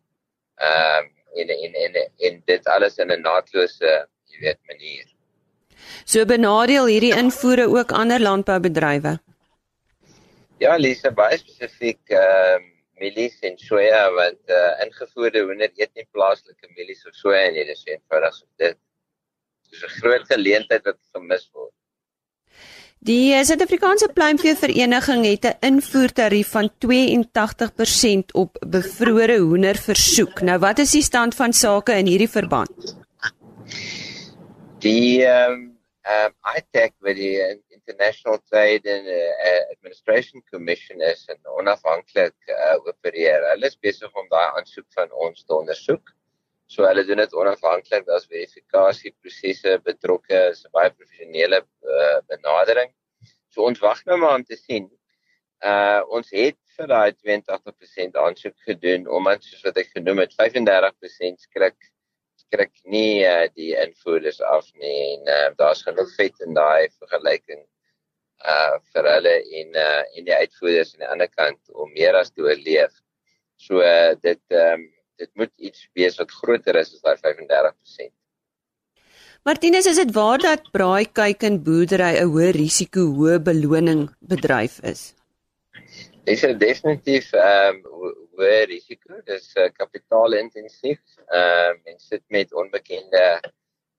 Ehm 0.60 1.04
uh, 1.04 1.12
in 1.36 1.50
in 1.52 1.74
in 1.84 1.96
in 2.28 2.42
dit 2.48 2.68
alles 2.74 2.96
in 2.98 3.12
'n 3.12 3.22
naatlose, 3.22 3.92
jy 4.30 4.38
weet, 4.40 4.60
manier. 4.70 5.04
So 6.04 6.24
benadeel 6.24 6.86
hierdie 6.86 7.12
invoere 7.12 7.66
ook 7.68 7.92
ander 7.92 8.20
landboubedrywe. 8.20 9.18
Ja, 10.58 10.76
Lisa, 10.76 11.10
baie 11.10 11.36
spesifiek 11.38 12.00
ehm 12.08 12.62
um, 12.62 12.72
mielies 13.00 13.36
en 13.44 13.58
soja 13.60 14.04
want 14.16 14.52
uh, 14.58 14.72
ingevoerde 14.84 15.42
hoender 15.44 15.72
eet 15.76 15.92
nie 15.98 16.06
plaaslike 16.16 16.70
mielies 16.76 17.04
of 17.08 17.14
soja 17.14 17.50
nie 17.52 17.64
dis 17.68 17.84
eenvoudig 17.92 18.34
so 18.38 18.46
dit 18.62 18.78
dis 19.70 19.82
'n 19.84 19.92
groot 20.00 20.24
geleentheid 20.32 20.88
wat 20.88 21.00
gemis 21.12 21.44
word 21.52 21.75
Die 23.06 23.30
eh, 23.30 23.44
Suid-Afrikaanse 23.46 24.08
Pluimvee 24.10 24.56
Vereniging 24.58 25.24
het 25.24 25.44
'n 25.44 25.66
invoertarief 25.66 26.48
van 26.50 26.70
82% 26.78 28.32
op 28.32 28.56
bevrore 28.66 29.38
hoender 29.38 29.76
versoek. 29.76 30.40
Nou 30.40 30.58
wat 30.58 30.78
is 30.78 30.90
die 30.90 31.02
stand 31.02 31.34
van 31.34 31.52
sake 31.52 31.92
in 31.92 32.06
hierdie 32.06 32.30
verband? 32.30 32.96
Die 34.78 35.24
ehm 35.24 35.52
um, 35.52 35.78
um, 36.14 36.32
ITAC 36.56 36.92
wat 36.98 37.14
die 37.14 37.38
International 37.68 38.40
Trade 38.50 38.90
and 38.96 39.06
uh, 39.06 39.70
Administration 39.74 40.42
Commission 40.50 41.00
is 41.00 41.24
en 41.26 41.38
onafhanklik 41.58 42.34
uh, 42.46 42.74
opereer. 42.84 43.50
Hulle 43.52 43.66
is 43.66 43.78
besig 43.78 44.10
om 44.14 44.26
daai 44.28 44.50
aansoek 44.58 44.86
van 44.98 45.12
ons 45.12 45.44
te 45.44 45.54
ondersoek. 45.54 46.14
So 46.66 46.86
hulle 46.88 47.04
doen 47.06 47.22
dit 47.22 47.34
onafhanklik, 47.34 48.06
daar's 48.08 48.26
verifikasieprosesse 48.30 49.78
betrokke, 49.86 50.38
is 50.50 50.64
'n 50.66 50.72
baie 50.74 50.90
professionele 50.90 51.60
uh, 51.62 52.20
benadering. 52.30 52.90
So 53.54 53.64
ons 53.64 53.80
wag 53.80 54.02
nou 54.06 54.18
maar 54.18 54.34
om 54.40 54.44
te 54.44 54.56
sien. 54.56 54.90
Uh 55.64 56.02
ons 56.12 56.30
het 56.30 56.58
vir 56.76 56.88
daai 56.90 57.12
82% 57.12 58.18
aansoek 58.20 58.56
gedoen 58.68 59.06
omdat 59.08 59.44
soos 59.44 59.62
wat 59.64 59.78
ek 59.80 59.94
genoem 59.94 60.24
het, 60.24 60.34
35% 60.36 61.46
skrik 61.48 61.78
skrik 62.46 62.74
nie 62.84 63.24
uh, 63.26 63.46
die 63.54 63.72
invoerders 63.80 64.42
af 64.44 64.68
nie 64.82 64.98
en 65.14 65.30
uh, 65.32 65.48
daar's 65.56 65.82
genoeg 65.86 66.12
vet 66.18 66.44
in 66.44 66.54
daai 66.54 66.90
vergelyking 66.98 67.64
uh 68.44 68.76
vir 68.92 69.08
hulle 69.14 69.32
en 69.60 69.80
uh 69.86 70.02
en 70.04 70.28
die 70.28 70.36
uitvoerders 70.42 70.92
aan 70.94 71.06
die 71.06 71.12
ander 71.14 71.30
kant 71.32 71.72
om 71.72 71.94
meer 71.94 72.18
as 72.18 72.30
te 72.30 72.44
oorleef. 72.44 72.92
So 73.56 73.80
uh, 73.80 74.12
dit 74.20 74.42
ehm 74.52 74.82
um, 74.82 74.86
dit 75.20 75.30
moet 75.34 75.52
iets 75.56 75.88
wees 75.96 76.16
wat 76.20 76.32
groter 76.40 76.78
is 76.80 76.94
as 76.94 77.02
daai 77.04 77.18
35%. 77.24 78.12
Martinus, 79.46 79.86
is 79.86 80.00
dit 80.00 80.12
waar 80.14 80.42
dat 80.42 80.70
braaikyk 80.74 81.44
en 81.48 81.60
boerdery 81.62 82.16
'n 82.18 82.32
hoë 82.34 82.50
risiko, 82.56 83.06
hoë 83.18 83.38
beloning 83.48 84.08
bedryf 84.32 84.80
is? 84.92 85.14
Dit 86.26 86.42
is 86.42 86.58
definitief 86.58 87.32
ehm 87.32 87.76
um, 87.76 88.16
hoë 88.38 88.64
risiko. 88.72 89.20
Dit 89.24 89.40
is 89.40 89.52
uh, 89.56 89.68
kapitaalintensief. 89.82 91.00
Ehm 91.28 91.76
uh, 91.76 91.82
mens 91.84 92.08
sit 92.08 92.24
met 92.28 92.54
onbekende 92.54 93.24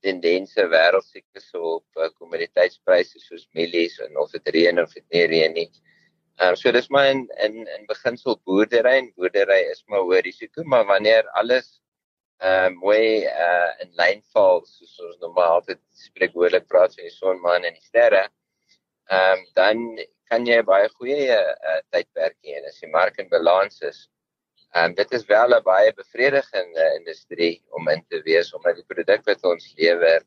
tendense 0.02 0.68
wêreldsiektes 0.76 1.48
op 1.54 1.86
uh, 1.96 2.10
kommoditeitspryse 2.20 3.20
soos 3.20 3.48
mielies 3.54 4.00
en 4.00 4.20
of 4.20 4.32
dit 4.32 4.48
reën 4.58 4.84
of 4.84 4.94
dit 4.94 5.06
nie 5.10 5.26
reën 5.34 5.54
nie. 5.54 5.70
Ehm 5.72 5.97
um, 6.42 6.56
so 6.56 6.72
dis 6.72 6.90
maar 6.90 7.10
in 7.10 7.28
in 7.46 7.56
in 7.76 7.86
beginsel 7.90 8.40
boerdery 8.46 8.98
en 9.02 9.12
boerdery 9.16 9.60
is 9.72 9.84
maar 9.88 10.06
hoë 10.06 10.22
risiko, 10.26 10.64
maar 10.64 10.86
wanneer 10.86 11.30
alles 11.42 11.70
ehm 12.40 12.74
um, 12.74 12.76
mooi 12.84 13.26
uh, 13.26 13.72
in 13.82 13.94
lyn 13.98 14.22
val 14.34 14.62
soos 14.66 15.00
ons 15.06 15.18
normaal 15.24 15.56
altyd 15.60 15.80
spreekwoordelik 16.08 16.68
praat 16.70 16.94
van 16.94 17.08
die 17.08 17.16
son, 17.16 17.40
maan 17.42 17.66
en 17.66 17.74
die 17.74 17.88
sterre, 17.88 18.28
ehm 19.10 19.40
um, 19.40 19.48
dan 19.58 19.82
kan 20.30 20.46
jy 20.46 20.60
baie 20.68 20.90
goeie 21.00 21.34
uh, 21.34 21.80
tydperk 21.96 22.38
hê 22.46 22.62
as 22.68 22.78
die 22.84 22.92
mark 22.94 23.18
in 23.24 23.30
balans 23.34 23.82
is. 23.82 24.06
Ehm 24.76 24.92
um, 24.92 24.96
dit 25.00 25.14
is 25.18 25.26
wel 25.26 25.56
'n 25.58 25.64
baie 25.64 25.94
bevredigende 25.98 26.86
industrie 27.00 27.56
om 27.80 27.90
in 27.90 28.06
te 28.10 28.22
wees 28.30 28.54
omdat 28.54 28.76
die 28.76 28.90
produk 28.94 29.26
wat 29.26 29.44
ons 29.44 29.74
lewer 29.78 30.22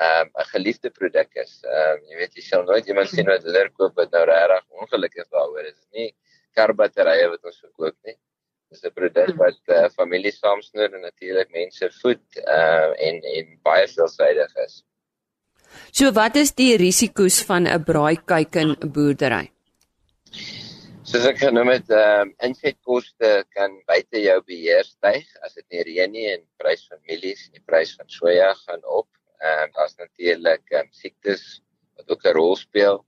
um, 0.00 0.28
'n 0.38 0.50
geliefde 0.54 0.90
produk 0.90 1.28
is. 1.44 1.60
Ehm 1.64 1.96
um, 1.96 2.04
jy 2.10 2.16
weet 2.16 2.36
jy 2.36 2.42
sal 2.42 2.64
nooit 2.64 2.86
iemand 2.86 3.08
sien 3.08 3.26
wat 3.26 3.44
hulle 3.44 3.68
koop 3.70 3.96
wat 3.96 4.12
nou 4.12 4.24
regtig 4.24 4.82
ongelukkig 4.82 5.28
daaroor 5.30 5.64
is. 5.64 5.74
Dit 5.74 5.84
is 5.84 5.90
nie 6.00 6.10
karbatterye 6.56 7.28
wat 7.32 7.44
ons 7.44 7.60
verkoop 7.60 7.96
nie. 8.04 8.16
Dit 8.70 8.78
is 8.78 8.84
'n 8.88 8.94
produk 8.94 9.28
hmm. 9.28 9.42
wat 9.44 9.60
uh, 9.68 9.88
familie 9.96 10.32
saamsnoer 10.32 10.94
en 10.94 11.04
natuurlik 11.08 11.50
mense 11.52 11.90
voed 12.00 12.24
uh, 12.46 12.90
en 13.08 13.20
en 13.36 13.58
baie 13.62 13.86
veelsidig 13.88 14.56
is. 14.66 14.82
So 15.92 16.12
wat 16.12 16.36
is 16.36 16.52
die 16.52 16.76
risiko's 16.76 17.42
van 17.48 17.68
'n 17.68 17.84
braaikyk 17.84 18.56
in 18.56 18.76
'n 18.76 18.92
boerdery? 18.92 19.52
Soos 21.04 21.24
ek 21.28 21.38
genoem 21.44 21.68
het, 21.68 21.88
ehm 21.90 22.28
um, 22.28 22.34
insetkoste 22.48 23.44
kan 23.52 23.74
buite 23.86 24.20
jou 24.22 24.38
beheer 24.48 24.84
styg 24.84 25.26
as 25.44 25.54
dit 25.54 25.66
nie 25.70 25.82
reën 25.88 26.12
nie 26.12 26.28
en 26.34 26.44
prys 26.56 26.86
van 26.88 27.00
mielies 27.08 27.48
en 27.48 27.58
die 27.58 27.66
prys 27.66 27.96
van 27.96 28.08
soja 28.08 28.54
gaan 28.64 28.84
op. 28.84 29.08
Ehm 29.42 29.68
uh, 29.68 29.72
daar's 29.76 29.96
natuurlik 29.98 30.70
um, 30.78 30.88
siektes 31.02 31.62
wat 31.96 32.10
ook 32.10 32.24
'n 32.24 32.36
rol 32.38 32.56
speel. 32.56 33.04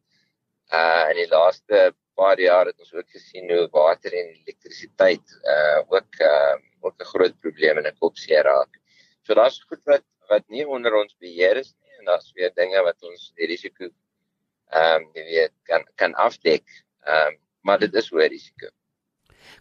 Uh 0.78 1.06
in 1.10 1.16
die 1.22 1.30
laaste 1.30 1.94
paar 2.14 2.40
jaar 2.40 2.66
het 2.66 2.78
ons 2.78 2.94
ook 2.94 3.10
gesien 3.10 3.50
hoe 3.50 3.68
water 3.70 4.12
en 4.12 4.28
elektrisiteit 4.42 5.26
uh 5.54 5.80
ook 5.96 6.20
uh 6.20 6.56
ook 6.80 6.96
'n 7.00 7.10
groot 7.12 7.36
probleem 7.40 7.78
in 7.78 7.86
'n 7.86 7.98
kopseer 7.98 8.44
raak. 8.44 8.72
So 9.22 9.34
daar's 9.34 9.62
goed 9.68 9.84
wat 9.84 10.04
wat 10.28 10.44
nie 10.48 10.66
onder 10.66 10.94
ons 10.94 11.16
beheer 11.18 11.56
is 11.56 11.74
nie 11.80 11.98
en 11.98 12.04
daar's 12.04 12.32
weer 12.32 12.52
dinge 12.54 12.82
wat 12.82 13.02
ons 13.02 13.32
die 13.36 13.46
risiko 13.46 13.90
ehm 14.70 15.02
um, 15.02 15.10
jy 15.14 15.24
weet 15.24 15.54
kan 15.70 15.84
kan 15.94 16.14
afdek. 16.14 16.64
Ehm 17.06 17.26
um, 17.26 17.40
maar 17.62 17.78
dit 17.78 17.94
is 17.94 18.10
hoë 18.10 18.28
risiko. 18.28 18.68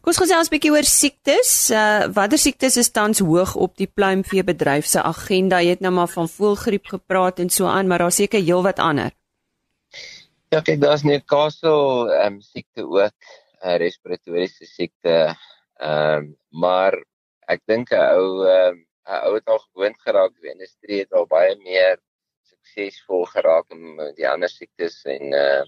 Kom 0.04 0.12
ons 0.12 0.20
gesels 0.20 0.50
'n 0.50 0.54
bietjie 0.54 0.72
oor 0.72 0.84
siektes. 0.84 1.72
Uh 1.72 2.12
watter 2.16 2.38
siektes 2.38 2.78
is 2.78 2.92
tans 2.92 3.20
hoog 3.20 3.56
op 3.56 3.78
die 3.78 3.88
pluimvee 3.88 4.44
bedryf 4.44 4.86
se 4.86 5.00
agenda? 5.02 5.62
Jy 5.64 5.70
het 5.70 5.80
nou 5.86 5.94
maar 5.94 6.12
van 6.12 6.28
voëlgriep 6.28 6.86
gepraat 6.86 7.40
en 7.40 7.50
so 7.50 7.66
aan, 7.66 7.88
maar 7.88 8.00
daar's 8.00 8.16
seker 8.16 8.42
heelwat 8.44 8.80
ander. 8.80 9.12
Ja, 10.52 10.62
kyk, 10.62 10.82
daar's 10.82 11.04
Newcastle 11.04 12.12
ehm 12.12 12.34
um, 12.34 12.42
siekte 12.42 12.84
ook, 12.84 13.16
uh, 13.64 13.78
respiratoriese 13.78 14.66
siekte. 14.66 15.36
Ehm 15.80 16.18
um, 16.18 16.36
maar 16.50 17.00
ek 17.48 17.62
dink 17.66 17.92
'n 17.92 18.04
ou 18.18 18.46
ehm 18.46 18.76
um, 18.76 18.86
'n 19.08 19.24
ou 19.26 19.34
het 19.36 19.48
al 19.48 19.60
gewoond 19.60 19.98
geraak, 20.02 20.36
die 20.42 20.52
industrie 20.52 21.00
het 21.00 21.14
al 21.14 21.26
baie 21.28 21.56
meer 21.58 21.98
suksesvol 22.50 23.26
geraak 23.26 23.72
om 23.72 23.98
die 24.16 24.28
ander 24.30 24.50
siektes 24.50 25.04
en 25.06 25.34
uh 25.34 25.64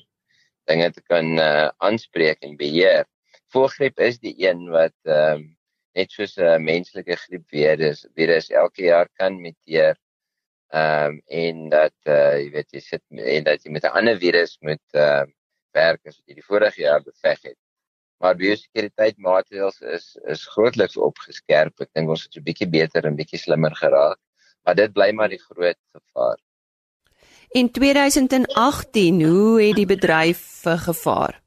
dinge 0.66 0.92
te 0.92 1.02
kan 1.02 1.38
uh 1.40 1.70
aanspreek 1.78 2.42
en 2.42 2.58
beheer 2.58 3.06
voëlgriep 3.56 4.02
is 4.04 4.20
die 4.24 4.36
een 4.44 4.66
wat 4.74 4.96
ehm 5.04 5.42
um, 5.42 5.46
net 5.96 6.12
soos 6.12 6.34
'n 6.38 6.64
menslike 6.64 7.16
griep 7.16 7.46
virus 7.56 8.04
virus 8.20 8.50
elke 8.52 8.84
jaar 8.90 9.08
kan 9.20 9.40
muteer. 9.42 9.96
Ehm 10.74 11.16
um, 11.16 11.22
en 11.44 11.70
dat 11.70 11.96
uh, 12.06 12.36
jy 12.42 12.50
weet 12.58 12.74
jy 12.76 12.82
sit 12.84 13.04
en 13.36 13.44
dat 13.48 13.64
jy 13.64 13.72
met 13.72 13.86
'n 13.88 13.96
ander 14.00 14.20
virus 14.20 14.58
moet 14.62 14.84
ehm 14.94 15.30
uh, 15.30 15.34
werk 15.76 16.02
as 16.08 16.18
wat 16.18 16.28
jy 16.28 16.36
die 16.42 16.50
vorige 16.50 16.82
jaar 16.82 17.04
beveg 17.04 17.40
het. 17.52 17.60
Maar 18.24 18.36
biosekuriteit-maatreëls 18.40 19.82
is 19.96 20.06
is 20.34 20.48
grootliks 20.56 20.98
opgeskerp. 20.98 21.80
Ek 21.80 21.92
dink 21.94 22.10
ons 22.10 22.24
het 22.24 22.36
'n 22.36 22.48
bietjie 22.50 22.70
beter 22.80 23.06
en 23.06 23.16
bietjie 23.16 23.40
slimmer 23.40 23.76
geraak. 23.76 24.20
Maar 24.64 24.76
dit 24.76 24.94
bly 24.94 25.12
maar 25.12 25.30
die 25.30 25.44
groot 25.50 25.82
gevaar. 25.96 26.40
In 27.52 27.72
2018, 27.72 29.24
hoe 29.24 29.62
het 29.62 29.76
die 29.76 29.86
bedryf 29.86 30.64
gevaar? 30.88 31.42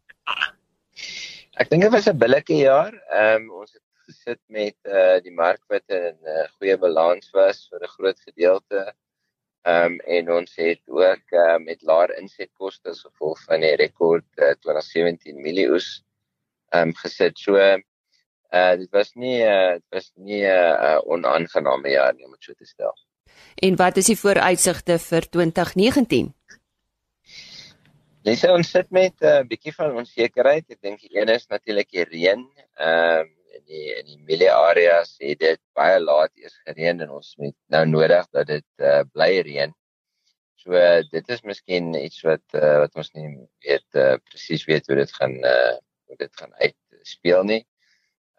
Ek 1.59 1.71
dink 1.71 1.83
dit 1.83 1.91
was 1.91 2.07
'n 2.07 2.19
billike 2.23 2.55
jaar. 2.55 2.95
Ehm 3.11 3.43
um, 3.43 3.50
ons 3.61 3.73
het 3.73 3.83
gesit 4.07 4.41
met 4.47 4.77
eh 4.85 4.99
uh, 4.99 5.17
die 5.23 5.35
mark 5.35 5.62
wat 5.73 5.83
in 5.88 6.15
'n 6.15 6.29
uh, 6.35 6.47
goeie 6.57 6.77
balans 6.85 7.31
was 7.35 7.67
vir 7.71 7.81
'n 7.83 7.95
groot 7.97 8.21
gedeelte. 8.29 8.83
Ehm 9.67 9.93
um, 9.93 9.99
en 10.17 10.31
ons 10.38 10.53
het 10.57 10.83
ook 10.87 11.35
uh, 11.43 11.59
met 11.59 11.83
laer 11.83 12.15
insetkoste 12.21 12.91
as 12.95 13.03
gevolg 13.03 13.43
van 13.49 13.61
die 13.67 13.75
rekord 13.77 14.29
uh, 14.37 14.55
2017 14.62 15.43
miljoes 15.43 15.88
ehm 16.71 16.88
um, 16.88 16.95
gesit. 17.03 17.38
So 17.38 17.57
eh 17.57 17.83
uh, 18.53 18.75
dit 18.79 18.91
was 18.91 19.12
nie 19.15 19.43
eh 19.43 19.50
uh, 19.50 19.73
dit 19.73 19.91
was 19.99 20.11
nie 20.15 20.43
'n 20.45 20.55
uh, 20.55 20.95
uh, 20.95 21.00
onaangename 21.05 21.91
jaar 21.91 22.15
nie 22.15 22.25
om 22.25 22.33
dit 22.38 22.43
so 22.43 22.53
te 22.53 22.67
stel. 22.67 22.95
En 23.55 23.77
wat 23.77 23.97
is 23.97 24.07
die 24.07 24.19
vooruitsigte 24.19 24.99
vir 24.99 25.29
2019? 25.29 26.35
Dis 28.28 28.42
ons 28.44 28.70
sit 28.75 28.88
met 28.92 29.14
'n 29.25 29.26
uh, 29.28 29.44
bietjie 29.50 29.73
van 29.73 29.94
onsekerheid. 30.00 30.64
Ek 30.75 30.80
dink 30.85 31.00
die 31.00 31.14
een 31.16 31.30
is 31.32 31.47
natuurlik 31.49 31.88
die 31.94 32.04
reën. 32.04 32.40
Ehm 32.76 33.20
um, 33.20 33.28
in 33.56 33.62
die 33.64 33.85
in 33.94 34.08
die 34.08 34.18
milie 34.28 34.50
areas 34.52 35.14
het 35.23 35.38
dit 35.40 35.61
baie 35.78 36.00
laat 36.02 36.32
eers 36.37 36.58
gereën 36.66 37.00
en 37.04 37.14
ons 37.18 37.30
het 37.40 37.54
nou 37.73 37.80
nodig 37.88 38.26
dat 38.37 38.50
dit 38.50 38.66
uh, 38.85 39.00
bly 39.14 39.30
reën. 39.47 39.73
So 40.61 40.76
uh, 40.76 41.00
dit 41.14 41.32
is 41.35 41.40
miskien 41.50 41.88
iets 41.97 42.20
wat 42.26 42.44
uh, 42.61 42.75
wat 42.82 43.00
ons 43.00 43.08
nie 43.16 43.30
weet 43.64 44.00
uh, 44.02 44.18
presies 44.28 44.66
weet 44.68 44.92
hoe 44.92 44.99
dit 45.00 45.14
gaan 45.20 45.38
uh, 45.52 45.76
hoe 46.11 46.18
dit 46.25 46.42
gaan 46.42 46.52
uitspeel 46.61 47.49
nie. 47.52 47.62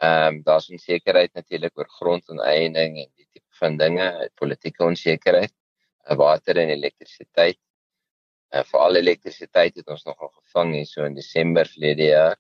Ehm 0.06 0.36
um, 0.36 0.44
daar's 0.52 0.70
onsekerheid 0.70 1.34
natuurlik 1.34 1.82
oor 1.82 1.90
grondonteiening 1.98 3.02
en 3.08 3.10
die 3.16 3.28
tipe 3.32 3.58
van 3.64 3.82
dinge, 3.82 4.30
politieke 4.36 4.86
onsekerheid, 4.86 5.56
water 6.22 6.62
en 6.62 6.78
elektrisiteit 6.78 7.58
uh, 8.54 8.64
veral 8.72 9.00
elektrisiteit 9.00 9.76
het 9.80 9.88
ons 9.88 10.06
nogal 10.08 10.32
gevang 10.42 10.74
hier 10.78 10.90
so 10.90 11.06
in 11.06 11.18
Desember 11.18 11.70
verlede 11.70 12.10
jaar. 12.12 12.38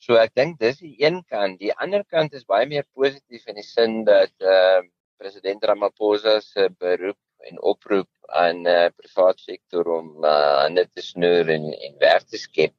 So 0.00 0.16
ek 0.16 0.32
dink 0.38 0.60
dis 0.60 0.80
die 0.80 0.96
een 1.02 1.20
kant, 1.28 1.58
die 1.60 1.74
ander 1.76 2.04
kant 2.08 2.32
is 2.36 2.46
baie 2.48 2.68
meer 2.68 2.86
positief 2.96 3.44
in 3.52 3.60
die 3.60 3.66
sin 3.66 4.00
dat 4.08 4.32
uh, 4.40 4.80
president 5.20 5.64
Ramaphosa 5.64 6.38
se 6.40 6.70
beroep 6.80 7.18
en 7.48 7.60
oproep 7.72 8.08
aan 8.36 8.62
die 8.64 8.76
uh, 8.86 8.92
private 8.96 9.42
sektor 9.42 9.88
om 9.92 10.24
uh, 10.24 10.64
aan 10.64 10.78
dit 10.78 10.88
te 10.94 11.04
snoer 11.04 11.50
en 11.52 11.68
en 11.72 11.98
werk 12.00 12.28
te 12.28 12.40
skep. 12.40 12.76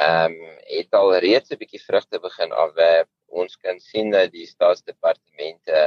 Ehm 0.00 0.32
um, 0.32 0.58
het 0.72 0.94
al 0.96 1.12
reeds 1.20 1.52
'n 1.52 1.60
bietjie 1.60 1.82
vrugte 1.82 2.18
begin 2.20 2.52
afwerp. 2.64 3.08
Ons 3.28 3.56
kan 3.56 3.80
sien 3.80 4.10
dat 4.10 4.32
die 4.32 4.46
staatsdepartemente 4.46 5.78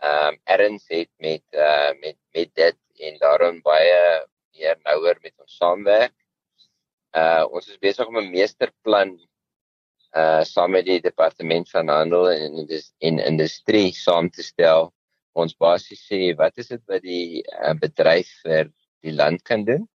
ehm 0.00 0.34
um, 0.34 0.40
erns 0.56 0.88
het 0.88 1.10
met 1.18 1.44
uh, 1.52 1.92
met 2.00 2.16
met 2.32 2.54
dit 2.54 2.78
en 3.08 3.18
daarom 3.18 3.60
baie 3.62 4.24
meer 4.54 4.78
nouer 4.84 5.18
met 5.22 5.34
ons 5.38 5.56
saamwerk. 5.60 6.14
Uh 7.16 7.44
ons 7.50 7.68
is 7.68 7.78
besig 7.82 8.06
om 8.06 8.18
'n 8.20 8.30
meesterplan 8.30 9.16
uh 10.16 10.42
saam 10.44 10.70
met 10.76 10.86
die 10.86 11.00
departement 11.00 11.70
van 11.70 11.88
handel 11.88 12.30
en 12.30 12.66
en 12.98 13.18
industrie 13.18 13.92
saam 13.94 14.30
te 14.30 14.42
stel. 14.42 14.92
Ons 15.32 15.56
basies 15.56 16.02
sê 16.10 16.34
wat 16.36 16.58
is 16.58 16.68
dit 16.68 16.82
wat 16.86 17.02
die 17.02 17.42
uh, 17.62 17.74
bedryf 17.74 18.30
vir 18.42 18.70
die 19.02 19.14
land 19.14 19.42
kan 19.42 19.64
doen? 19.64 19.88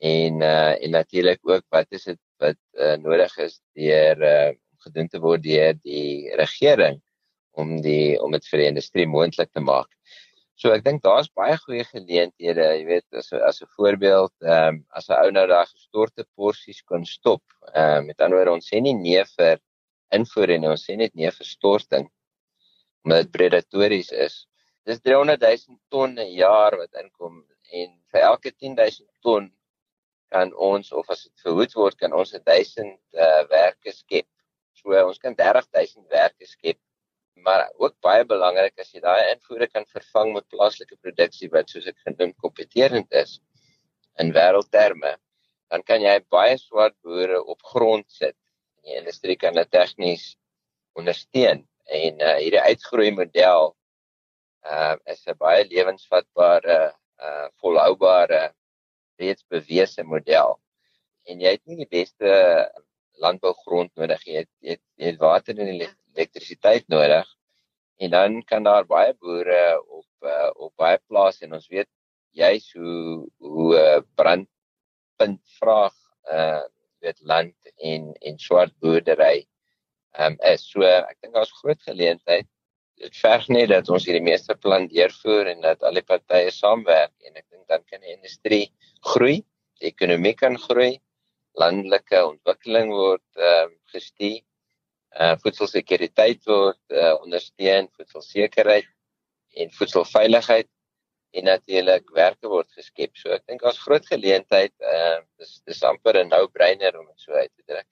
En 0.00 0.42
uh 0.42 0.74
en 0.82 0.90
natuurlik 0.90 1.40
ook 1.42 1.64
wat 1.70 1.86
is 1.90 2.04
dit 2.04 2.20
wat 2.38 2.58
uh, 2.78 2.96
nodig 2.96 3.36
is 3.38 3.60
deur 3.74 4.22
uh 4.22 4.50
gedoen 4.80 5.08
te 5.08 5.20
word 5.20 5.42
deur 5.44 5.74
die 5.84 6.32
regering 6.40 7.00
om 7.52 7.80
die 7.84 8.16
om 8.22 8.32
dit 8.32 8.46
vir 8.48 8.62
die 8.62 8.70
industrie 8.70 9.06
moontlik 9.06 9.50
te 9.52 9.60
maak. 9.60 9.90
So 10.60 10.74
ek 10.76 10.82
dink 10.84 11.00
daar's 11.00 11.30
baie 11.32 11.54
goeie 11.56 11.86
geleenthede, 11.88 12.64
jy 12.76 12.80
weet, 12.84 13.06
as 13.16 13.30
as 13.32 13.62
'n 13.64 13.68
voorbeeld, 13.78 14.32
ehm 14.44 14.74
um, 14.74 14.80
as 14.98 15.08
'n 15.08 15.16
ou 15.16 15.30
nou 15.32 15.46
daai 15.48 15.66
gestorte 15.70 16.26
porsies 16.36 16.82
kan 16.90 17.06
stop. 17.08 17.42
Ehm 17.74 18.00
um, 18.00 18.06
met 18.08 18.20
ander 18.20 18.36
woorde, 18.36 18.56
ons 18.58 18.68
sê 18.68 18.80
nie 18.80 18.92
nee 18.94 19.22
vir 19.38 19.56
invoer 20.18 20.50
en 20.56 20.66
ons 20.72 20.84
sê 20.88 20.96
net 21.00 21.14
nee 21.14 21.30
vir 21.38 21.48
storting 21.54 22.10
omdat 23.04 23.22
dit 23.22 23.32
predatories 23.36 24.10
is. 24.26 24.34
Dis 24.84 25.00
300 25.00 25.40
000 25.40 25.78
ton 25.88 26.18
'n 26.18 26.28
jaar 26.36 26.76
wat 26.76 26.92
inkom 27.02 27.40
en 27.80 27.88
vir 28.12 28.20
elke 28.20 28.52
10 28.52 28.76
000 28.76 29.08
ton 29.24 29.48
kan 30.30 30.52
ons 30.54 30.92
of 30.92 31.08
as 31.10 31.24
dit 31.24 31.42
verhoed 31.46 31.72
word, 31.74 31.96
kan 31.98 32.12
ons 32.12 32.36
1000 32.36 32.92
uh, 33.14 33.42
werke 33.48 33.92
skep. 33.92 34.28
So 34.76 34.92
ons 35.08 35.18
kan 35.18 35.34
30000 35.34 36.04
werke 36.12 36.46
skep. 36.46 36.78
Maar 37.44 37.70
ook 37.80 37.94
baie 38.04 38.24
belangrik 38.28 38.78
as 38.82 38.92
jy 38.92 39.00
daai 39.00 39.30
invoere 39.32 39.68
kan 39.70 39.86
vervang 39.88 40.34
met 40.34 40.48
plaaslike 40.52 40.96
produksie 41.00 41.48
wat 41.54 41.70
soos 41.72 41.88
ek 41.88 41.98
genoem 42.08 42.34
kompeterend 42.44 43.12
is 43.16 43.38
in 44.20 44.32
wêreldterme, 44.36 45.14
dan 45.70 45.84
kan 45.86 46.02
jy 46.04 46.18
baie 46.34 46.58
swart 46.60 46.96
boere 47.06 47.40
op 47.40 47.62
grond 47.72 48.06
sit. 48.12 48.36
Die 48.84 48.96
industrie 48.98 49.36
kan 49.40 49.56
dit 49.56 49.70
tegnies 49.72 50.34
ondersteun 50.98 51.64
en 51.90 52.22
uh, 52.22 52.36
hierdie 52.38 52.62
uitgroei 52.70 53.10
model 53.16 53.74
uh 54.70 54.96
is 55.08 55.22
'n 55.26 55.38
baie 55.40 55.64
lewensvatbare 55.64 56.92
uh 57.20 57.46
volhoubare 57.62 58.52
reeds 59.20 59.44
bewese 59.48 60.04
model. 60.04 60.58
En 61.24 61.40
jy 61.40 61.56
het 61.56 61.64
nie 61.66 61.76
die 61.76 61.88
beste 61.88 62.28
landbougrond 63.18 63.94
nodig. 63.94 64.24
Jy 64.26 64.42
het, 64.42 64.50
jy 64.60 64.76
het, 64.76 64.82
jy 64.96 65.12
het 65.12 65.20
water 65.20 65.58
en 65.58 65.72
elektrisiteit 65.74 66.88
nodig. 66.88 67.28
En 68.00 68.10
dan 68.10 68.42
kan 68.48 68.64
daar 68.64 68.86
baie 68.88 69.14
boere 69.20 69.80
op 69.86 70.06
uh, 70.24 70.50
op 70.54 70.72
baie 70.76 70.98
plase 71.08 71.44
en 71.44 71.54
ons 71.56 71.68
weet 71.68 71.88
juis 72.36 72.72
hoe 72.72 73.28
hoe 73.38 73.70
uh, 73.76 74.00
brandpunt 74.14 75.40
vraag 75.58 75.96
uh 76.32 76.62
weet 77.00 77.20
land 77.24 77.70
en 77.76 78.12
en 78.20 78.38
swart 78.38 78.74
boerdery 78.80 79.46
um, 80.18 80.36
is. 80.44 80.64
So 80.68 80.84
ek 80.84 81.16
dink 81.20 81.34
daar's 81.36 81.52
groot 81.60 81.80
geleentheid. 81.86 82.48
Dit 83.00 83.16
verg 83.16 83.46
net 83.48 83.70
dat 83.72 83.88
ons 83.88 84.04
hierdie 84.04 84.24
meeste 84.24 84.56
plan 84.60 84.88
deurvoer 84.90 85.48
en 85.54 85.62
dat 85.64 85.84
al 85.86 85.96
die 85.96 86.04
partye 86.04 86.50
saamwerk. 86.52 87.14
En 87.24 87.38
ek 87.40 87.46
dink 87.48 87.64
dan 87.72 87.84
kan 87.88 88.04
die 88.04 88.12
industrie 88.12 88.66
groei, 89.14 89.40
die 89.80 89.88
ekonomie 89.88 90.34
kan 90.36 90.58
groei, 90.60 90.98
landelike 91.58 92.22
ontwikkeling 92.26 92.92
word 92.94 93.24
ehm 93.36 93.70
uh, 93.72 93.76
gestuur, 93.94 94.42
uh, 95.18 95.34
voedselsekuriteit 95.42 96.44
word 96.46 96.80
uh, 96.94 97.14
ondersteun, 97.22 97.88
voedselsekerheid 97.96 98.86
en 99.58 99.72
voedselveiligheid 99.78 100.68
en 101.34 101.44
natuurlik 101.46 102.10
werke 102.14 102.50
word 102.50 102.70
geskep. 102.74 103.16
So 103.18 103.34
ek 103.34 103.46
dink 103.46 103.62
daar's 103.62 103.82
groot 103.82 104.06
geleentheid. 104.06 104.74
Ehm 104.82 105.22
uh, 105.22 105.26
dis 105.42 105.58
dis 105.66 105.82
amper 105.86 106.18
'n 106.20 106.30
no-brainer 106.30 106.98
om 106.98 107.06
dit 107.06 107.26
so 107.26 107.32
uit 107.32 107.52
te 107.56 107.66
druk. 107.66 107.88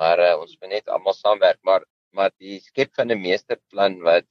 Maar 0.00 0.18
uh, 0.18 0.36
ons 0.40 0.56
moet 0.60 0.70
net 0.76 0.88
almal 0.88 1.16
saamwerk, 1.16 1.60
maar 1.62 1.84
maar 2.12 2.30
die 2.38 2.60
skep 2.60 2.92
van 2.94 3.10
'n 3.10 3.20
meesterplan 3.20 4.00
wat 4.04 4.28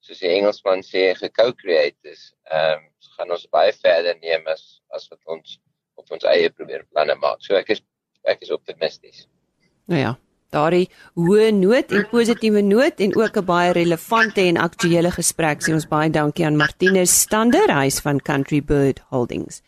soos 0.00 0.20
die 0.22 0.30
Engelsman 0.32 0.82
sê 0.86 1.12
ge-co-create 1.18 2.12
is, 2.14 2.32
ehm 2.50 2.78
um, 2.78 2.84
gaan 3.16 3.30
ons 3.34 3.48
baie 3.52 3.72
verder 3.72 4.16
neem 4.22 4.46
as 4.46 4.80
as 4.96 5.08
wat 5.10 5.20
ons 5.26 5.58
op 5.98 6.10
ons 6.14 6.24
eie 6.24 6.50
probeer 6.50 6.86
planne 6.92 7.16
maak. 7.18 7.42
So 7.42 7.56
ek 7.58 7.70
is 7.74 7.82
ek 8.22 8.42
is 8.42 8.50
optimisties. 8.50 9.26
Nou 9.88 10.00
ja, 10.00 10.18
daardie 10.50 10.88
hoë 11.14 11.52
noot 11.56 11.92
en 11.92 12.08
positiewe 12.10 12.62
noot 12.62 13.00
en 13.00 13.16
ook 13.16 13.36
'n 13.36 13.44
baie 13.44 13.72
relevante 13.72 14.40
en 14.40 14.56
aktuelle 14.56 15.10
gesprek. 15.10 15.62
Sê 15.62 15.72
ons 15.72 15.88
baie 15.88 16.10
dankie 16.10 16.46
aan 16.46 16.56
Martinus 16.56 17.20
Stander, 17.20 17.72
hy's 17.80 18.00
van 18.00 18.20
Country 18.20 18.62
Bird 18.62 19.00
Holdings. 19.10 19.62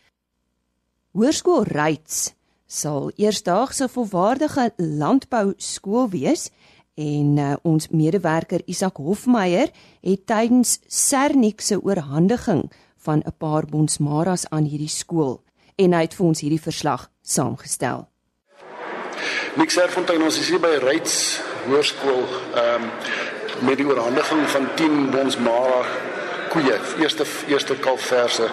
Hoërskool 1.11 1.63
Rights 1.63 2.33
sal 2.67 3.11
eersdaagse 3.15 3.89
volwaardige 3.91 4.71
landbou 4.77 5.53
skool 5.57 6.09
wees 6.09 6.49
en 6.95 7.37
uh, 7.37 7.55
ons 7.63 7.89
medewerker 7.89 8.61
Isak 8.65 8.97
Hofmeyer 8.97 9.71
het 10.01 10.25
tydens 10.25 10.79
Sernik 10.87 11.61
se 11.61 11.81
oorhandiging 11.83 12.71
van 12.97 13.23
'n 13.25 13.33
paar 13.37 13.65
bonsmaras 13.65 14.49
aan 14.49 14.63
hierdie 14.63 14.89
skool 14.89 15.43
en 15.75 15.93
hy 15.93 16.01
het 16.01 16.13
vir 16.13 16.25
ons 16.25 16.41
hierdie 16.41 16.61
verslag 16.61 17.11
saamgestel. 17.21 18.10
Niks 19.59 19.75
Serfontein 19.75 20.21
ons 20.23 20.37
is 20.39 20.47
hier 20.47 20.61
by 20.63 20.77
Ryds 20.79 21.15
Hoërskool 21.65 22.21
ehm 22.55 22.85
um, 22.85 22.91
met 23.67 23.77
die 23.77 23.85
oorhandiging 23.85 24.45
van 24.49 24.63
10 24.79 25.09
bonsmara 25.11 25.81
koeie, 26.53 26.77
eerste 27.03 27.27
eerste 27.51 27.75
kalfverse 27.83 28.47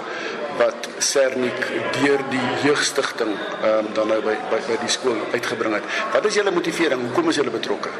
wat 0.58 0.88
Sernik 0.98 1.62
deur 2.00 2.24
die 2.32 2.42
jeugstigting 2.64 3.30
ehm 3.30 3.86
um, 3.86 3.92
dan 3.94 4.10
nou 4.10 4.18
by, 4.26 4.34
by 4.50 4.58
by 4.66 4.80
die 4.82 4.90
skool 4.90 5.22
uitgebring 5.36 5.78
het. 5.78 5.86
Wat 6.16 6.26
is 6.26 6.40
julle 6.40 6.50
motivering? 6.50 7.06
Hoekom 7.06 7.30
is 7.30 7.38
julle 7.38 7.54
betrokke? 7.54 7.94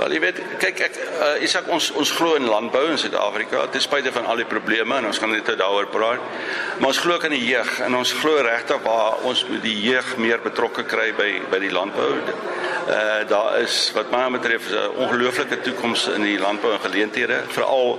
Wel, 0.00 0.14
jy 0.16 0.20
weet, 0.22 0.38
kyk 0.62 0.78
ek 0.86 0.94
uh, 0.96 1.26
Isak 1.44 1.66
ons 1.68 1.90
ons 2.00 2.10
glo 2.16 2.38
in 2.38 2.46
landbou 2.48 2.86
in 2.88 2.96
Suid-Afrika 3.00 3.66
ten 3.68 3.82
spyte 3.84 4.08
van 4.14 4.24
al 4.32 4.40
die 4.40 4.46
probleme 4.48 4.96
en 4.96 5.10
ons 5.10 5.20
gaan 5.20 5.34
net 5.34 5.50
daaroor 5.60 5.90
praat. 5.92 6.22
Maar 6.78 6.88
ons 6.88 7.00
glo 7.04 7.18
in 7.28 7.34
die 7.36 7.42
jeug 7.50 7.68
en 7.84 7.98
ons 7.98 8.14
glo 8.22 8.40
regtig 8.46 8.80
waar 8.86 9.20
ons 9.28 9.44
moet 9.50 9.60
die 9.66 9.76
jeug 9.82 10.14
meer 10.24 10.40
betrokke 10.40 10.86
kry 10.88 11.10
by 11.18 11.28
by 11.52 11.60
die 11.66 11.72
landbou. 11.76 12.08
Uh 12.16 13.28
daar 13.28 13.60
is 13.60 13.76
wat 13.92 14.08
my 14.14 14.24
betref 14.38 14.72
'n 14.72 15.04
ongelooflike 15.04 15.60
toekoms 15.68 16.08
in 16.16 16.24
die 16.24 16.40
landbou 16.40 16.72
en 16.72 16.84
geleenthede, 16.88 17.42
veral 17.52 17.98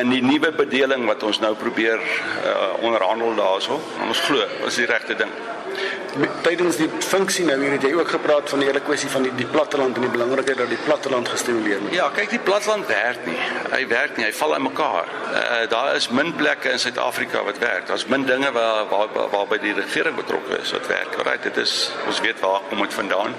in 0.00 0.16
die 0.16 0.24
nuwe 0.24 0.52
bedeling 0.56 1.04
wat 1.04 1.22
ons 1.22 1.44
nou 1.44 1.52
probeer 1.54 2.00
uh, 2.00 2.80
onderhandel 2.80 3.34
daarso. 3.36 3.82
Ons 4.08 4.24
glo, 4.24 4.48
is 4.64 4.80
die 4.80 4.88
regte 4.88 5.14
ding 5.14 5.32
tydens 6.44 6.76
die 6.76 6.88
funksie 7.00 7.44
nou 7.48 7.56
hier 7.62 7.72
het 7.72 7.84
jy 7.86 7.92
ook 7.96 8.10
gepraat 8.14 8.50
van 8.52 8.60
die 8.60 8.68
hele 8.68 8.82
kwessie 8.84 9.08
van 9.12 9.24
die 9.26 9.32
die 9.38 9.46
platteland 9.48 9.96
en 9.96 10.04
die 10.04 10.12
belangrikheid 10.12 10.58
dat 10.60 10.68
die 10.68 10.80
platteland 10.84 11.28
gestimuleer 11.32 11.80
word. 11.80 11.94
Ja, 11.96 12.08
kyk 12.14 12.34
die 12.34 12.42
platteland 12.42 12.86
werk 12.90 13.24
nie. 13.26 13.38
Hy 13.72 13.80
werk 13.88 14.18
nie, 14.18 14.26
hy 14.28 14.32
val 14.36 14.56
in 14.58 14.66
mekaar. 14.66 15.08
Uh, 15.32 15.62
daar 15.72 15.96
is 15.96 16.10
min 16.12 16.34
plekke 16.36 16.72
in 16.72 16.82
Suid-Afrika 16.82 17.42
wat 17.46 17.58
werk. 17.64 17.86
Daar's 17.88 18.06
min 18.12 18.26
dinge 18.28 18.52
waar 18.52 18.84
waar 18.92 19.30
waarby 19.32 19.58
die 19.62 19.74
regering 19.78 20.16
betrokke 20.18 20.60
is 20.60 20.72
wat 20.76 20.86
werk. 20.92 21.16
Alraai, 21.16 21.38
dit 21.48 21.62
is 21.64 21.76
ons 22.06 22.20
weet 22.20 22.40
waar 22.44 22.60
kom 22.68 22.84
dit 22.84 23.00
vandaan. 23.00 23.36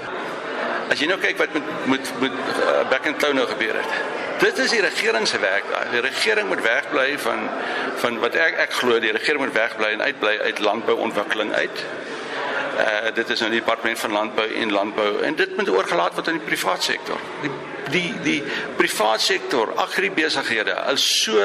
As 0.90 1.00
jy 1.00 1.08
nou 1.10 1.20
kyk 1.22 1.38
wat 1.42 1.54
met 1.54 1.72
met 1.94 2.14
met 2.26 2.38
uh, 2.58 2.84
back 2.90 3.06
in 3.10 3.18
town 3.22 3.38
nou 3.38 3.48
gebeur 3.48 3.78
het. 3.78 3.98
Dit 4.42 4.58
is 4.60 4.74
die 4.74 4.82
regering 4.82 5.28
se 5.30 5.40
werk. 5.40 5.70
Die 5.92 6.02
regering 6.02 6.50
moet 6.50 6.62
wegbly 6.66 7.20
van 7.22 7.50
van 8.02 8.18
wat 8.20 8.36
ek 8.36 8.58
ek 8.66 8.80
glo 8.82 8.98
die 9.00 9.14
regering 9.14 9.46
moet 9.46 9.54
wegbly 9.54 9.94
en 9.94 10.02
uitbly 10.02 10.40
uit 10.42 10.60
landbouontwikkeling 10.60 11.54
uit. 11.54 11.86
Uh 12.74 13.14
dit 13.14 13.30
is 13.30 13.40
nou 13.40 13.52
die 13.52 13.60
departement 13.60 14.00
van 14.00 14.12
landbou 14.12 14.48
en 14.54 14.72
landbou 14.72 15.22
en 15.22 15.36
dit 15.36 15.58
moet 15.58 15.70
oorgelaat 15.70 16.14
word 16.14 16.28
aan 16.28 16.40
die 16.40 16.48
private 16.48 16.84
sektor. 16.84 17.20
Die 17.42 17.52
die 17.92 18.14
die 18.24 18.44
private 18.78 19.24
sektor, 19.24 19.74
agribesighede 19.78 20.76
is 20.94 21.04
so 21.24 21.40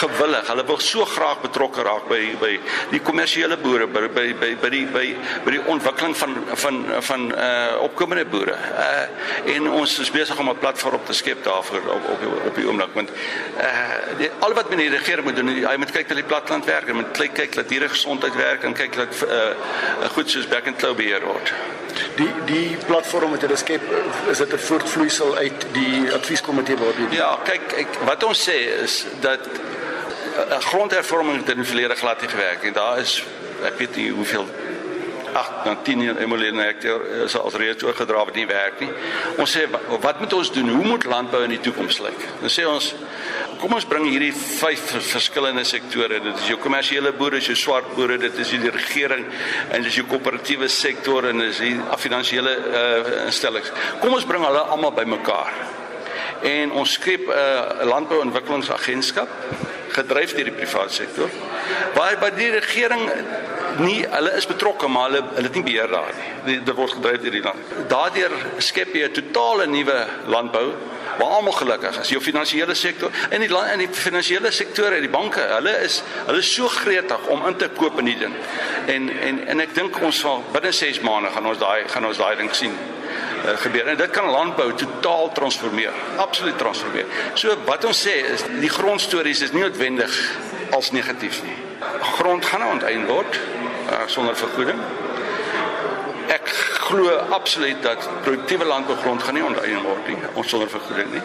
gewillig. 0.00 0.48
Hulle 0.48 0.64
wil 0.66 0.80
so 0.80 1.04
graag 1.04 1.42
betrokke 1.42 1.84
raak 1.86 2.08
by 2.08 2.20
by 2.40 2.52
die 2.92 3.00
kommersiële 3.04 3.58
boere 3.62 3.86
by 3.86 4.06
by 4.08 4.26
by 4.40 4.50
by 4.62 4.70
die 4.72 4.84
by 4.94 5.06
by 5.44 5.56
die 5.56 5.62
ontwikkeling 5.70 6.16
van 6.16 6.36
van 6.64 6.80
van 7.10 7.28
uh 7.32 7.82
opkomende 7.84 8.24
boere. 8.24 8.56
Uh 8.56 9.56
en 9.56 9.70
ons 9.70 9.98
is 9.98 10.10
besig 10.10 10.38
om 10.38 10.50
'n 10.50 10.58
platform 10.58 11.00
te 11.04 11.12
skep 11.12 11.44
daarvoor 11.44 11.90
op 11.96 12.08
op 12.14 12.46
op 12.46 12.54
die 12.54 12.66
oomblik 12.66 12.94
want 12.94 13.10
uh 13.10 14.18
die, 14.18 14.30
al 14.38 14.54
wat 14.54 14.70
meneer 14.70 14.90
die 14.90 14.98
regering 14.98 15.24
moet 15.24 15.36
doen, 15.36 15.48
hy 15.48 15.76
moet 15.76 15.90
kyk 15.90 16.08
dat 16.08 16.16
die 16.16 16.26
platteland 16.26 16.64
werk 16.64 16.88
en 16.88 17.02
moet 17.02 17.18
kyk 17.32 17.54
dat 17.54 17.68
diere 17.68 17.88
gesondheid 17.88 18.34
werk 18.34 18.64
en 18.64 18.72
kyk 18.72 18.96
dat 18.96 19.22
uh 19.28 20.08
goed 20.14 20.30
soos 20.30 20.48
back 20.48 20.66
and 20.66 20.76
claw 20.76 20.94
beheer 20.96 21.24
word. 21.24 21.52
Die 22.16 22.30
die 22.46 22.76
platform 22.86 23.30
wat 23.30 23.40
hulle 23.46 23.56
skep, 23.56 23.82
is 24.30 24.38
dit 24.38 24.52
'n 24.52 24.58
voortvloeisel 24.58 25.36
uit 25.36 25.66
die 25.72 26.12
advieskomitee 26.12 26.76
waarby 26.76 27.14
Ja, 27.16 27.38
kyk 27.44 27.72
ek, 27.76 27.88
wat 28.04 28.24
ons 28.24 28.48
sê 28.48 28.82
is 28.82 29.04
dat 29.20 29.40
'n 30.50 30.60
grondhervorming 30.60 31.36
het 31.36 31.48
in 31.48 31.56
die 31.56 31.64
verlede 31.64 31.94
glad 31.94 32.20
nie 32.20 32.30
gewerk 32.30 32.62
en 32.62 32.72
daar 32.72 32.98
is 32.98 33.22
ek 33.64 33.78
weet 33.78 33.96
nie 33.96 34.10
hoeveel 34.10 34.46
8 35.32 35.64
na 35.64 35.76
10 35.82 36.16
emolene 36.18 36.62
hektaar 36.62 37.04
is 37.24 37.36
as 37.38 37.54
reeds 37.54 37.84
oorgedra 37.84 38.24
wat 38.24 38.34
nie 38.34 38.46
werk 38.46 38.80
nie. 38.80 38.90
Ons 39.36 39.56
sê 39.56 39.66
wat 40.00 40.20
moet 40.20 40.32
ons 40.32 40.52
doen? 40.52 40.68
Hoe 40.68 40.84
moet 40.84 41.04
landbou 41.04 41.42
in 41.42 41.54
die 41.56 41.60
toekoms 41.60 41.98
lyk? 41.98 42.24
Dan 42.40 42.52
sê 42.52 42.66
ons 42.66 42.94
kom 43.60 43.74
ons 43.74 43.86
bring 43.88 44.06
hierdie 44.06 44.32
vyf 44.32 44.84
verskillende 45.10 45.64
sektore. 45.66 46.20
Dit 46.22 46.36
is 46.42 46.50
jou 46.52 46.58
kommersiële 46.62 47.12
boere, 47.18 47.40
jou 47.42 47.56
swart 47.58 47.90
boere, 47.96 48.18
dit 48.20 48.38
is 48.42 48.52
die 48.54 48.70
regering 48.70 49.26
en 49.74 49.82
dis 49.86 49.98
jou 49.98 50.06
koöperatiewe 50.10 50.68
sektor 50.72 51.28
en 51.30 51.42
dis 51.42 51.62
die 51.64 51.74
finansiële 52.04 52.54
uh, 52.54 53.10
instellings. 53.26 53.72
Kom 54.02 54.14
ons 54.14 54.28
bring 54.28 54.44
hulle 54.46 54.64
almal 54.74 54.94
bymekaar. 54.96 55.52
En 56.46 56.72
ons 56.78 56.92
skep 56.98 57.26
'n 57.26 57.34
uh, 57.34 57.88
landbouontwikkelingsagentskap 57.90 59.28
gedryf 59.98 60.34
deur 60.36 60.50
die 60.50 60.58
private 60.58 60.94
sektor 60.94 61.30
waar 61.96 62.18
by 62.20 62.30
die 62.36 62.50
regering 62.52 63.08
nie 63.78 64.02
hulle 64.10 64.34
is 64.36 64.46
betrokke 64.46 64.88
maar 64.88 65.10
hulle 65.10 65.22
hulle 65.34 65.48
het 65.48 65.54
nie 65.58 65.64
beheer 65.66 65.90
daar 65.90 66.12
nie. 66.16 66.58
Dit 66.64 66.74
word 66.76 66.96
gedryf 66.98 67.20
deur 67.22 67.36
die 67.36 67.42
land. 67.44 67.74
Daardeur 67.90 68.34
skep 68.58 68.94
jy 68.94 69.08
'n 69.08 69.12
totale 69.12 69.66
nuwe 69.66 69.98
landbou 70.26 70.74
waar 71.18 71.28
almal 71.38 71.52
gelukkig 71.52 72.00
is. 72.00 72.08
Jou 72.08 72.22
finansiële 72.22 72.74
sektor 72.74 73.10
en 73.30 73.40
die 73.40 73.48
land 73.48 73.70
en 73.70 73.78
die 73.78 73.88
finansiële 73.90 74.50
sektor 74.50 74.92
en 74.92 75.00
die 75.00 75.10
banke, 75.10 75.40
hulle 75.40 75.74
is 75.84 76.02
hulle 76.26 76.38
is 76.38 76.54
so 76.54 76.68
gretig 76.68 77.26
om 77.26 77.46
in 77.46 77.56
te 77.56 77.68
koop 77.68 77.98
in 77.98 78.04
die 78.04 78.18
ding. 78.18 78.34
En 78.86 79.10
en 79.20 79.46
en 79.46 79.60
ek 79.60 79.74
dink 79.74 80.00
ons 80.02 80.20
sal 80.20 80.44
binne 80.52 80.72
6 80.72 81.00
maande 81.00 81.30
gaan 81.34 81.46
ons 81.46 81.58
daai 81.58 81.88
gaan 81.88 82.06
ons 82.06 82.18
daai 82.18 82.36
ding 82.36 82.54
sien 82.54 82.74
uh, 83.44 83.56
gebeur. 83.56 83.86
En 83.86 83.96
dit 83.96 84.10
kan 84.10 84.30
landbou 84.30 84.72
totaal 84.74 85.32
transformeer. 85.32 85.92
Absoluut 86.16 86.58
transformeer. 86.58 87.06
So 87.34 87.56
wat 87.64 87.84
ons 87.84 88.06
sê 88.06 88.18
is 88.34 88.44
die 88.60 88.72
grondstories 88.72 89.42
is 89.42 89.52
nie 89.52 89.62
noodwendig 89.62 90.20
als 90.70 90.90
negatief 90.90 91.42
nie. 91.42 91.56
Grond 92.18 92.44
gaan 92.44 92.60
nou 92.60 92.72
onteien 92.72 93.06
word 93.06 93.38
uh, 93.90 94.06
sonder 94.06 94.36
vergoeding. 94.36 94.80
ek 96.28 96.48
glo 96.88 97.08
absoluut 97.32 97.82
dat 97.82 98.08
produktiewe 98.22 98.64
landbougrond 98.64 99.22
gaan 99.22 99.34
nie 99.34 99.44
onteien 99.44 99.82
word 99.84 100.08
nie 100.08 100.16
ons 100.34 100.48
sonder 100.48 100.68
vergoeding 100.68 101.10
nie. 101.12 101.22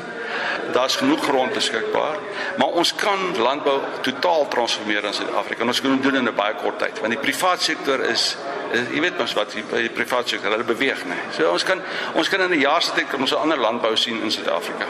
Daar's 0.74 0.96
genoeg 0.96 1.22
grond 1.24 1.54
beskikbaar, 1.54 2.18
maar 2.58 2.80
ons 2.82 2.94
kan 2.96 3.20
landbou 3.38 3.76
totaal 4.02 4.48
transformeer 4.48 5.06
in 5.06 5.14
Suid-Afrika. 5.14 5.66
Ons 5.66 5.82
kan 5.82 5.94
dit 5.96 6.04
doen 6.04 6.16
in 6.16 6.28
'n 6.30 6.36
baie 6.36 6.56
kort 6.62 6.80
tyd, 6.80 7.00
want 7.00 7.14
die 7.14 7.22
private 7.22 7.64
sektor 7.64 8.00
is, 8.00 8.36
is 8.72 8.88
jy 8.94 9.02
weet 9.02 9.18
mos 9.18 9.34
wat 9.34 9.52
die, 9.52 9.64
die 9.72 9.90
private 9.90 10.30
sektor 10.30 10.52
hulle 10.52 10.64
beweeg, 10.64 11.06
nee. 11.06 11.20
So 11.38 11.52
ons 11.52 11.64
kan 11.64 11.82
ons 12.14 12.30
kan 12.30 12.42
in 12.42 12.52
'n 12.52 12.60
jaar 12.60 12.82
se 12.82 12.92
tyd 12.94 13.08
kan 13.10 13.20
ons 13.20 13.32
'n 13.32 13.44
ander 13.44 13.58
landbou 13.58 13.96
sien 13.96 14.22
in 14.22 14.32
Suid-Afrika. 14.32 14.86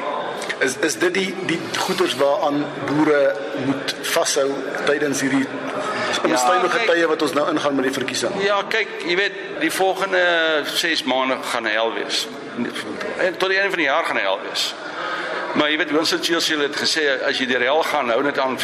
Is 0.60 0.78
is 0.78 0.96
dit 0.96 1.14
die 1.14 1.36
die 1.46 1.60
goeders 1.78 2.16
waaraan 2.16 2.66
boere 2.86 3.36
moet 3.66 3.96
vashou 4.02 4.52
tydens 4.86 5.22
hierdie 5.22 5.48
onstuimige 6.30 6.80
ja, 6.80 6.86
tye 6.92 7.08
wat 7.08 7.22
ons 7.22 7.34
nou 7.34 7.50
ingaan 7.52 7.76
met 7.76 7.90
die 7.90 7.94
verkiesing? 7.94 8.38
Ja, 8.44 8.62
kyk, 8.70 8.96
jy 9.08 9.16
weet, 9.20 9.38
die 9.60 9.72
volgende 9.72 10.24
6 10.74 11.04
maande 11.04 11.38
gaan 11.52 11.66
hel 11.66 11.94
wees. 11.94 12.28
En 13.18 13.38
tot 13.38 13.50
die 13.50 13.58
einde 13.58 13.70
van 13.76 13.82
die 13.84 13.90
jaar 13.90 14.06
gaan 14.06 14.22
hel 14.22 14.40
wees. 14.48 14.74
Maar 15.54 15.70
jy 15.70 15.78
weet 15.78 15.92
Winston 15.92 16.24
Churchill 16.24 16.64
het 16.66 16.76
gesê 16.76 17.04
as 17.28 17.38
jy 17.38 17.46
die 17.46 17.58
rel 17.62 17.84
gaan 17.86 18.10
hou 18.10 18.22
net 18.26 18.40
aan 18.42 18.56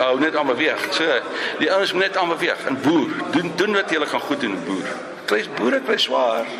hou 0.00 0.14
net 0.18 0.36
aan 0.36 0.48
beweeg. 0.50 0.88
So 0.90 1.20
die 1.60 1.68
ouens 1.70 1.92
moet 1.94 2.08
net 2.08 2.16
aan 2.18 2.32
beweeg 2.32 2.64
en 2.66 2.78
boer. 2.82 3.12
Doen 3.36 3.52
doen 3.56 3.78
wat 3.78 3.92
jy 3.94 4.00
gaan 4.10 4.24
goed 4.24 4.40
doen 4.42 4.56
boer. 4.66 4.88
Kry 5.30 5.44
boere 5.58 5.80
kry 5.86 5.98
swaar. 6.02 6.50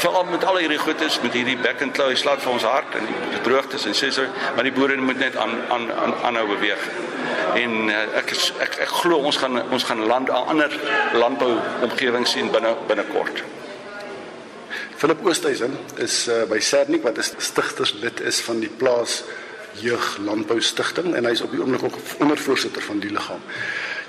Veral 0.00 0.24
met 0.30 0.44
al 0.44 0.62
hierdie 0.62 0.80
goedes 0.80 1.20
met 1.20 1.36
hierdie 1.36 1.58
back 1.60 1.82
and 1.84 1.92
claw 1.96 2.14
slaat 2.16 2.40
vir 2.44 2.52
ons 2.52 2.64
hart 2.64 2.96
en 2.96 3.04
die 3.08 3.42
droogtes 3.44 3.84
en 3.88 3.96
sê 3.96 4.10
so, 4.12 4.24
maar 4.56 4.64
die 4.64 4.72
boere 4.72 4.96
moet 4.96 5.20
net 5.20 5.36
aan 5.36 5.58
aan 5.68 5.90
aan 5.92 6.16
aanhou 6.30 6.46
beweeg. 6.54 6.88
En 7.54 7.88
uh, 7.88 8.16
ek 8.18 8.30
is, 8.34 8.52
ek 8.58 8.78
ek 8.86 8.94
glo 9.02 9.22
ons 9.28 9.36
gaan 9.36 9.60
ons 9.70 9.84
gaan 9.84 10.06
land 10.06 10.28
'n 10.30 10.48
ander 10.54 10.72
landbou 11.14 11.52
omgewing 11.86 12.26
sien 12.26 12.50
binne 12.50 12.74
binnekort. 12.88 13.42
Philip 14.96 15.26
Oosthuizen 15.26 15.78
is 15.96 16.28
uh, 16.28 16.44
by 16.50 16.58
Sernik 16.58 17.02
wat 17.02 17.18
'n 17.18 17.22
stigterslid 17.38 18.20
is 18.20 18.40
van 18.40 18.60
die 18.60 18.70
plaas 18.70 19.22
Jeug 19.80 20.18
Landbou 20.22 20.60
Stichting 20.60 21.14
en 21.14 21.26
hy's 21.26 21.42
op 21.42 21.50
die 21.50 21.60
oomblik 21.60 21.82
ook 21.82 21.98
ondervoorsitter 22.18 22.82
van 22.82 22.98
die 22.98 23.10
liggaam. 23.10 23.42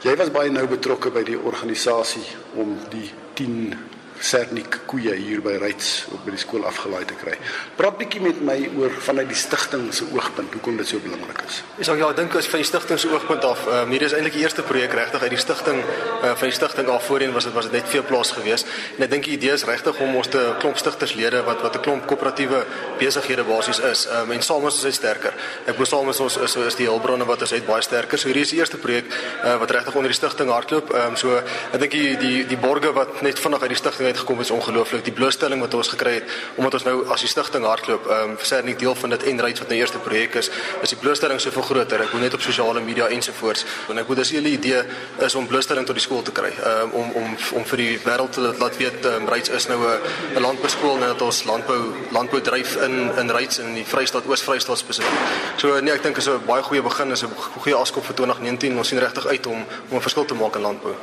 Jy 0.05 0.15
was 0.15 0.31
baie 0.31 0.51
nou 0.53 0.67
betrokke 0.69 1.09
by 1.09 1.23
die 1.25 1.39
organisasie 1.39 2.25
om 2.53 2.77
die 2.89 3.09
10 3.33 3.73
Sernik 4.19 4.79
koeie 4.87 5.13
hier 5.19 5.41
by 5.43 5.57
Ryds 5.59 6.05
op 6.15 6.23
by 6.25 6.33
die 6.33 6.39
skool 6.39 6.63
afgelaai 6.67 7.03
te 7.09 7.17
kry. 7.19 7.35
Praat 7.75 7.97
bietjie 7.99 8.21
met 8.23 8.39
my 8.45 8.55
oor 8.79 8.93
vanuit 9.03 9.27
die 9.27 9.37
stigting 9.37 9.89
se 9.93 10.07
oogpunt, 10.15 10.53
hoekom 10.55 10.77
dit 10.79 10.87
so 10.87 11.01
belangrik 11.03 11.41
is. 11.43 11.59
Ek 11.75 11.87
sê 11.87 11.95
ja, 11.99 12.09
ek 12.09 12.19
dink 12.21 12.37
as 12.39 12.47
van 12.51 12.63
die 12.63 12.67
stigting 12.67 13.01
se 13.01 13.11
oogpunt 13.11 13.43
af, 13.47 13.65
ehm 13.67 13.83
um, 13.83 13.93
hier 13.95 14.05
is 14.07 14.15
eintlik 14.15 14.37
die 14.37 14.45
eerste 14.45 14.63
projek 14.65 14.95
regtig 14.95 15.25
uit 15.25 15.35
die 15.35 15.41
stigting 15.41 15.81
uh, 15.81 16.31
van 16.31 16.47
die 16.47 16.55
stigting 16.55 16.91
af 16.93 17.05
voorheen 17.09 17.35
was 17.35 17.47
dit 17.49 17.55
was 17.57 17.67
dit 17.69 17.75
net 17.75 17.91
veel 17.91 18.05
plaas 18.07 18.31
gewees. 18.37 18.65
En 18.95 19.05
ek 19.05 19.11
dink 19.11 19.27
die 19.27 19.35
idee 19.35 19.53
is 19.57 19.65
regtig 19.67 19.99
om 20.05 20.15
ons 20.21 20.31
te 20.31 20.43
klomp 20.63 20.79
stigterslede 20.79 21.43
wat 21.49 21.61
wat 21.65 21.75
'n 21.75 21.83
klomp 21.85 22.07
koöperatiewe 22.07 22.63
besighede 23.01 23.43
basies 23.43 23.79
is, 23.79 24.05
ehm 24.07 24.31
um, 24.31 24.31
en 24.31 24.41
saam 24.41 24.67
is 24.67 24.79
ons 24.79 24.95
sterker. 24.95 25.33
Ek 25.67 25.75
glo 25.75 25.85
saam 25.85 26.09
is 26.09 26.19
ons 26.19 26.37
is, 26.37 26.55
is 26.55 26.79
die 26.79 26.87
hulpbronne 26.87 27.25
wat 27.25 27.41
ons 27.41 27.51
het 27.51 27.65
baie 27.67 27.81
sterker. 27.81 28.17
So 28.17 28.27
hierdie 28.31 28.47
is 28.47 28.55
die 28.55 28.59
eerste 28.59 28.77
projek 28.77 29.11
uh, 29.43 29.57
wat 29.59 29.71
regtig 29.71 29.95
onder 29.95 30.09
die 30.09 30.17
stigting 30.17 30.49
hardloop. 30.49 30.93
Ehm 30.93 31.13
um, 31.13 31.15
so 31.15 31.35
ek 31.37 31.79
dink 31.79 31.91
die 31.91 32.17
die 32.17 32.45
die 32.47 32.57
borge 32.57 32.93
wat 32.93 33.21
net 33.21 33.39
vinnig 33.39 33.61
uit 33.61 33.69
die 33.69 33.81
stigting 33.83 34.04
uitgekom 34.05 34.39
is 34.39 34.51
ongelooflik. 34.51 35.03
Die 35.03 35.13
blootstelling 35.13 35.61
wat 35.61 35.73
ons 35.73 35.91
gekry 35.93 36.13
het 36.19 36.23
omdat 36.55 36.73
ons 36.79 36.83
nou 36.83 36.95
as 37.13 37.25
die 37.25 37.29
stigting 37.29 37.65
hardloop, 37.65 38.07
ehm 38.07 38.35
um, 38.35 38.37
sê 38.41 38.61
nie 38.63 38.75
deel 38.75 38.95
van 38.95 39.09
dit 39.09 39.23
en 39.23 39.41
rights 39.41 39.59
wat 39.63 39.69
nou 39.69 39.79
eerste 39.79 40.01
projek 40.07 40.35
is, 40.41 40.49
is 40.81 40.93
die 40.93 40.99
blootstelling 41.01 41.41
soveel 41.41 41.61
groter. 41.61 42.01
Ek 42.01 42.13
moet 42.13 42.21
net 42.27 42.33
op 42.33 42.41
sosiale 42.41 42.81
media 42.81 43.07
ensovoorts. 43.07 43.65
En 43.89 43.97
ek 43.97 44.07
moet 44.07 44.21
dis 44.21 44.31
hele 44.37 44.49
idee 44.49 44.83
is 45.25 45.35
om 45.35 45.47
blootstelling 45.47 45.85
tot 45.85 45.95
die 45.95 46.03
skool 46.03 46.21
te 46.21 46.31
kry. 46.31 46.51
Ehm 46.55 46.81
um, 46.81 46.91
om 47.01 47.11
om 47.23 47.37
om 47.59 47.65
vir 47.65 47.83
die 47.83 47.99
wêreld 48.05 48.31
te 48.37 48.53
laat 48.59 48.77
weet 48.77 49.05
ehm 49.05 49.21
um, 49.21 49.29
rights 49.29 49.49
is 49.49 49.67
nou 49.67 49.79
'n 49.81 50.37
'n 50.37 50.41
landbouskool 50.41 50.95
en 50.95 51.07
dat 51.07 51.21
ons 51.21 51.43
landbou 51.43 51.81
landbou 52.11 52.41
dryf 52.41 52.75
in 52.75 53.11
in 53.17 53.31
rights 53.31 53.59
in 53.59 53.73
die 53.73 53.85
Vrystaat 53.85 54.25
Oos-Vrystaat 54.27 54.77
spesifiek. 54.77 55.19
So 55.55 55.79
nee, 55.79 55.93
ek 55.93 56.03
dink 56.03 56.17
is 56.17 56.27
'n 56.27 56.45
baie 56.45 56.63
goeie 56.63 56.81
begin, 56.81 57.11
is 57.11 57.23
'n 57.23 57.29
goeie 57.61 57.75
afskop 57.75 58.05
vir 58.05 58.15
2019. 58.15 58.77
Ons 58.77 58.87
sien 58.87 58.99
regtig 58.99 59.25
uit 59.25 59.45
om 59.45 59.65
om 59.89 59.97
'n 59.97 60.01
verskil 60.01 60.25
te 60.25 60.33
maak 60.33 60.55
in 60.55 60.61
landbou. 60.61 60.95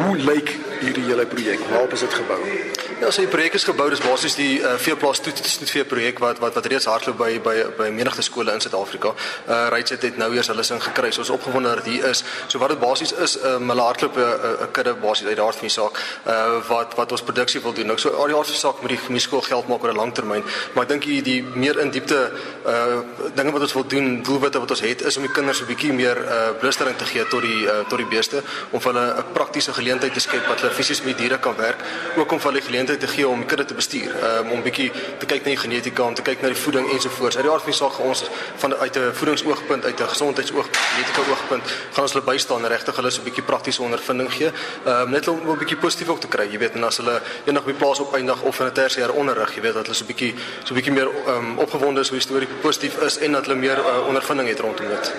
Hoe 0.00 0.16
lyk 0.16 0.56
hierdie 0.80 1.04
hele 1.04 1.26
projek? 1.26 1.60
Waar 1.70 1.92
is 1.92 2.00
dit 2.00 2.09
gebou? 2.14 2.89
Ja, 3.00 3.08
so 3.10 3.22
die 3.22 3.30
projek 3.32 3.54
is 3.56 3.64
gebou, 3.64 3.86
dis 3.88 4.02
basies 4.04 4.34
die 4.36 4.58
uh, 4.60 4.74
veeplaas 4.76 5.22
toetsvee 5.24 5.86
projek 5.88 6.18
wat 6.20 6.36
wat 6.42 6.52
wat 6.58 6.66
reeds 6.68 6.84
hardloop 6.84 7.16
by 7.16 7.28
by 7.40 7.54
by 7.78 7.86
menigte 7.96 8.20
skole 8.20 8.52
in 8.52 8.60
Suid-Afrika. 8.60 9.14
Uh 9.48 9.60
Ryds 9.72 9.94
het, 9.94 10.02
het 10.04 10.18
nou 10.20 10.26
eers 10.34 10.50
hulle 10.52 10.60
sin 10.68 10.82
gekry. 10.84 11.08
Ons 11.16 11.30
opgewonde 11.32 11.72
dat 11.78 11.88
hier 11.88 12.04
is. 12.10 12.20
So 12.52 12.60
wat 12.60 12.74
dit 12.74 12.80
basies 12.82 13.14
is, 13.16 13.38
um, 13.40 13.72
hulle 13.72 13.86
hardloop 13.86 14.18
'n 14.18 14.20
uh, 14.20 14.50
uh, 14.50 14.66
kudde 14.76 14.92
basies 15.00 15.30
uit 15.30 15.36
daar 15.36 15.56
van 15.56 15.64
die 15.68 15.72
saak 15.72 15.96
uh 16.26 16.58
wat 16.68 16.92
wat 16.98 17.12
ons 17.16 17.22
produksie 17.22 17.62
wil 17.64 17.72
doen. 17.72 17.86
Nou 17.86 17.96
so 17.98 18.10
al 18.10 18.26
die 18.26 18.36
aardse 18.36 18.54
saak 18.54 18.82
met 18.82 18.92
die 18.92 19.00
gemeenskap 19.06 19.48
geld 19.48 19.68
maak 19.68 19.82
oor 19.82 19.92
'n 19.92 19.96
lang 19.96 20.12
termyn, 20.12 20.44
maar 20.74 20.84
ek 20.84 20.88
dink 20.88 21.02
die, 21.02 21.22
die 21.22 21.42
meer 21.42 21.80
in 21.80 21.90
diepte 21.90 22.20
uh 22.66 23.00
dinge 23.34 23.52
wat 23.52 23.62
ons 23.62 23.72
wil 23.72 23.86
doen, 23.86 24.22
doelwitte 24.22 24.60
wat 24.60 24.70
ons 24.70 24.80
het 24.80 25.00
is 25.00 25.16
om 25.16 25.22
die 25.22 25.32
kinders 25.32 25.62
'n 25.62 25.66
bietjie 25.72 25.92
meer 25.92 26.18
uh 26.18 26.52
blootstelling 26.60 26.96
te 26.96 27.04
gee 27.04 27.24
tot 27.24 27.40
die 27.40 27.64
uh, 27.64 27.80
tot 27.88 27.96
die 27.98 28.10
beeste 28.12 28.42
om 28.70 28.80
vir 28.80 28.92
hulle 28.92 29.06
'n 29.16 29.32
praktiese 29.32 29.72
geleentheid 29.72 30.12
te 30.12 30.20
skep 30.20 30.46
wat 30.46 30.60
hulle 30.60 30.72
fisies 30.72 31.02
met 31.02 31.18
diere 31.18 31.38
kan 31.38 31.56
werk, 31.56 31.80
ook 32.16 32.32
om 32.32 32.40
vir 32.40 32.52
hulle 32.52 32.60
geleentheid 32.60 32.89
te 32.98 33.06
gee 33.06 33.28
om 33.28 33.46
kudde 33.46 33.64
te 33.64 33.74
bestuur, 33.74 34.14
um, 34.24 34.50
om 34.50 34.62
bietjie 34.62 34.90
te 35.18 35.26
kyk 35.26 35.44
na 35.44 35.54
die 35.54 35.56
genetika, 35.56 36.02
om 36.02 36.14
te 36.14 36.22
kyk 36.22 36.42
na 36.42 36.48
die 36.48 36.56
voeding 36.56 36.90
ensovoorts. 36.90 37.36
Uit 37.36 37.44
die 37.44 37.52
aard 37.52 37.62
van 37.62 37.70
die 37.70 37.78
saak 37.78 37.98
ons 37.98 38.24
van 38.56 38.74
uit 38.74 38.96
'n 38.96 39.12
voedingsoogpunt, 39.12 39.84
uit 39.84 40.00
'n 40.00 40.08
gesondheidsoogpunt, 40.08 40.76
genetika 40.76 41.20
oogpunt, 41.30 41.62
gaan 41.92 42.02
ons 42.02 42.12
hulle 42.12 42.24
bystaan 42.24 42.64
en 42.64 42.68
regtig 42.68 42.96
hulle 42.96 43.10
so 43.10 43.20
'n 43.20 43.24
bietjie 43.24 43.42
praktiese 43.42 43.82
ondervinding 43.82 44.32
gee. 44.32 44.50
Um, 44.86 45.10
net 45.10 45.28
om 45.28 45.40
'n 45.50 45.58
bietjie 45.58 45.76
positief 45.76 46.08
ook 46.08 46.20
te 46.20 46.28
kry, 46.28 46.48
jy 46.50 46.58
weet, 46.58 46.74
en 46.74 46.84
as 46.84 46.96
hulle 46.96 47.20
eendag 47.44 47.62
op 47.62 47.68
die 47.68 47.78
plaas 47.78 48.00
opeindig 48.00 48.42
of 48.42 48.60
in 48.60 48.66
'n 48.66 48.72
tersiêre 48.72 49.12
onderrig, 49.12 49.54
jy 49.54 49.60
weet 49.60 49.74
dat 49.74 49.82
hulle 49.82 49.96
so 49.96 50.04
'n 50.04 50.06
bietjie 50.06 50.34
so 50.64 50.72
'n 50.72 50.74
bietjie 50.74 50.92
meer 50.92 51.08
um, 51.28 51.58
opgewonde 51.58 52.00
is 52.00 52.08
hoe 52.08 52.18
die 52.18 52.26
storie 52.26 52.48
positief 52.60 53.00
is 53.00 53.18
en 53.18 53.32
dat 53.32 53.46
hulle 53.46 53.58
meer 53.58 53.78
uh, 53.78 54.06
ondervinding 54.06 54.48
het 54.48 54.60
rondom 54.60 54.88
dit 54.88 55.12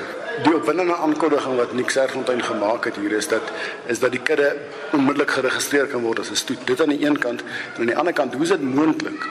die 0.43 0.53
opwindende 0.55 0.95
aankondiging 0.95 1.55
wat 1.55 1.73
Nick 1.73 1.89
Serfontein 1.89 2.43
gemaak 2.43 2.85
het 2.85 2.95
hier 2.95 3.11
is 3.11 3.27
dat 3.27 3.51
is 3.85 3.99
dat 3.99 4.11
die 4.11 4.21
kudde 4.21 4.55
onmiddellik 4.91 5.31
geregistreer 5.31 5.87
kan 5.91 6.01
word 6.01 6.19
as 6.19 6.31
'n 6.31 6.35
stoet. 6.35 6.65
Dit 6.65 6.81
aan 6.81 6.89
die 6.89 7.05
een 7.05 7.19
kant 7.19 7.43
en 7.73 7.79
aan 7.79 7.85
die 7.85 7.97
ander 7.97 8.13
kant, 8.13 8.33
hoe 8.33 8.43
is 8.43 8.49
dit 8.49 8.61
moontlik 8.61 9.27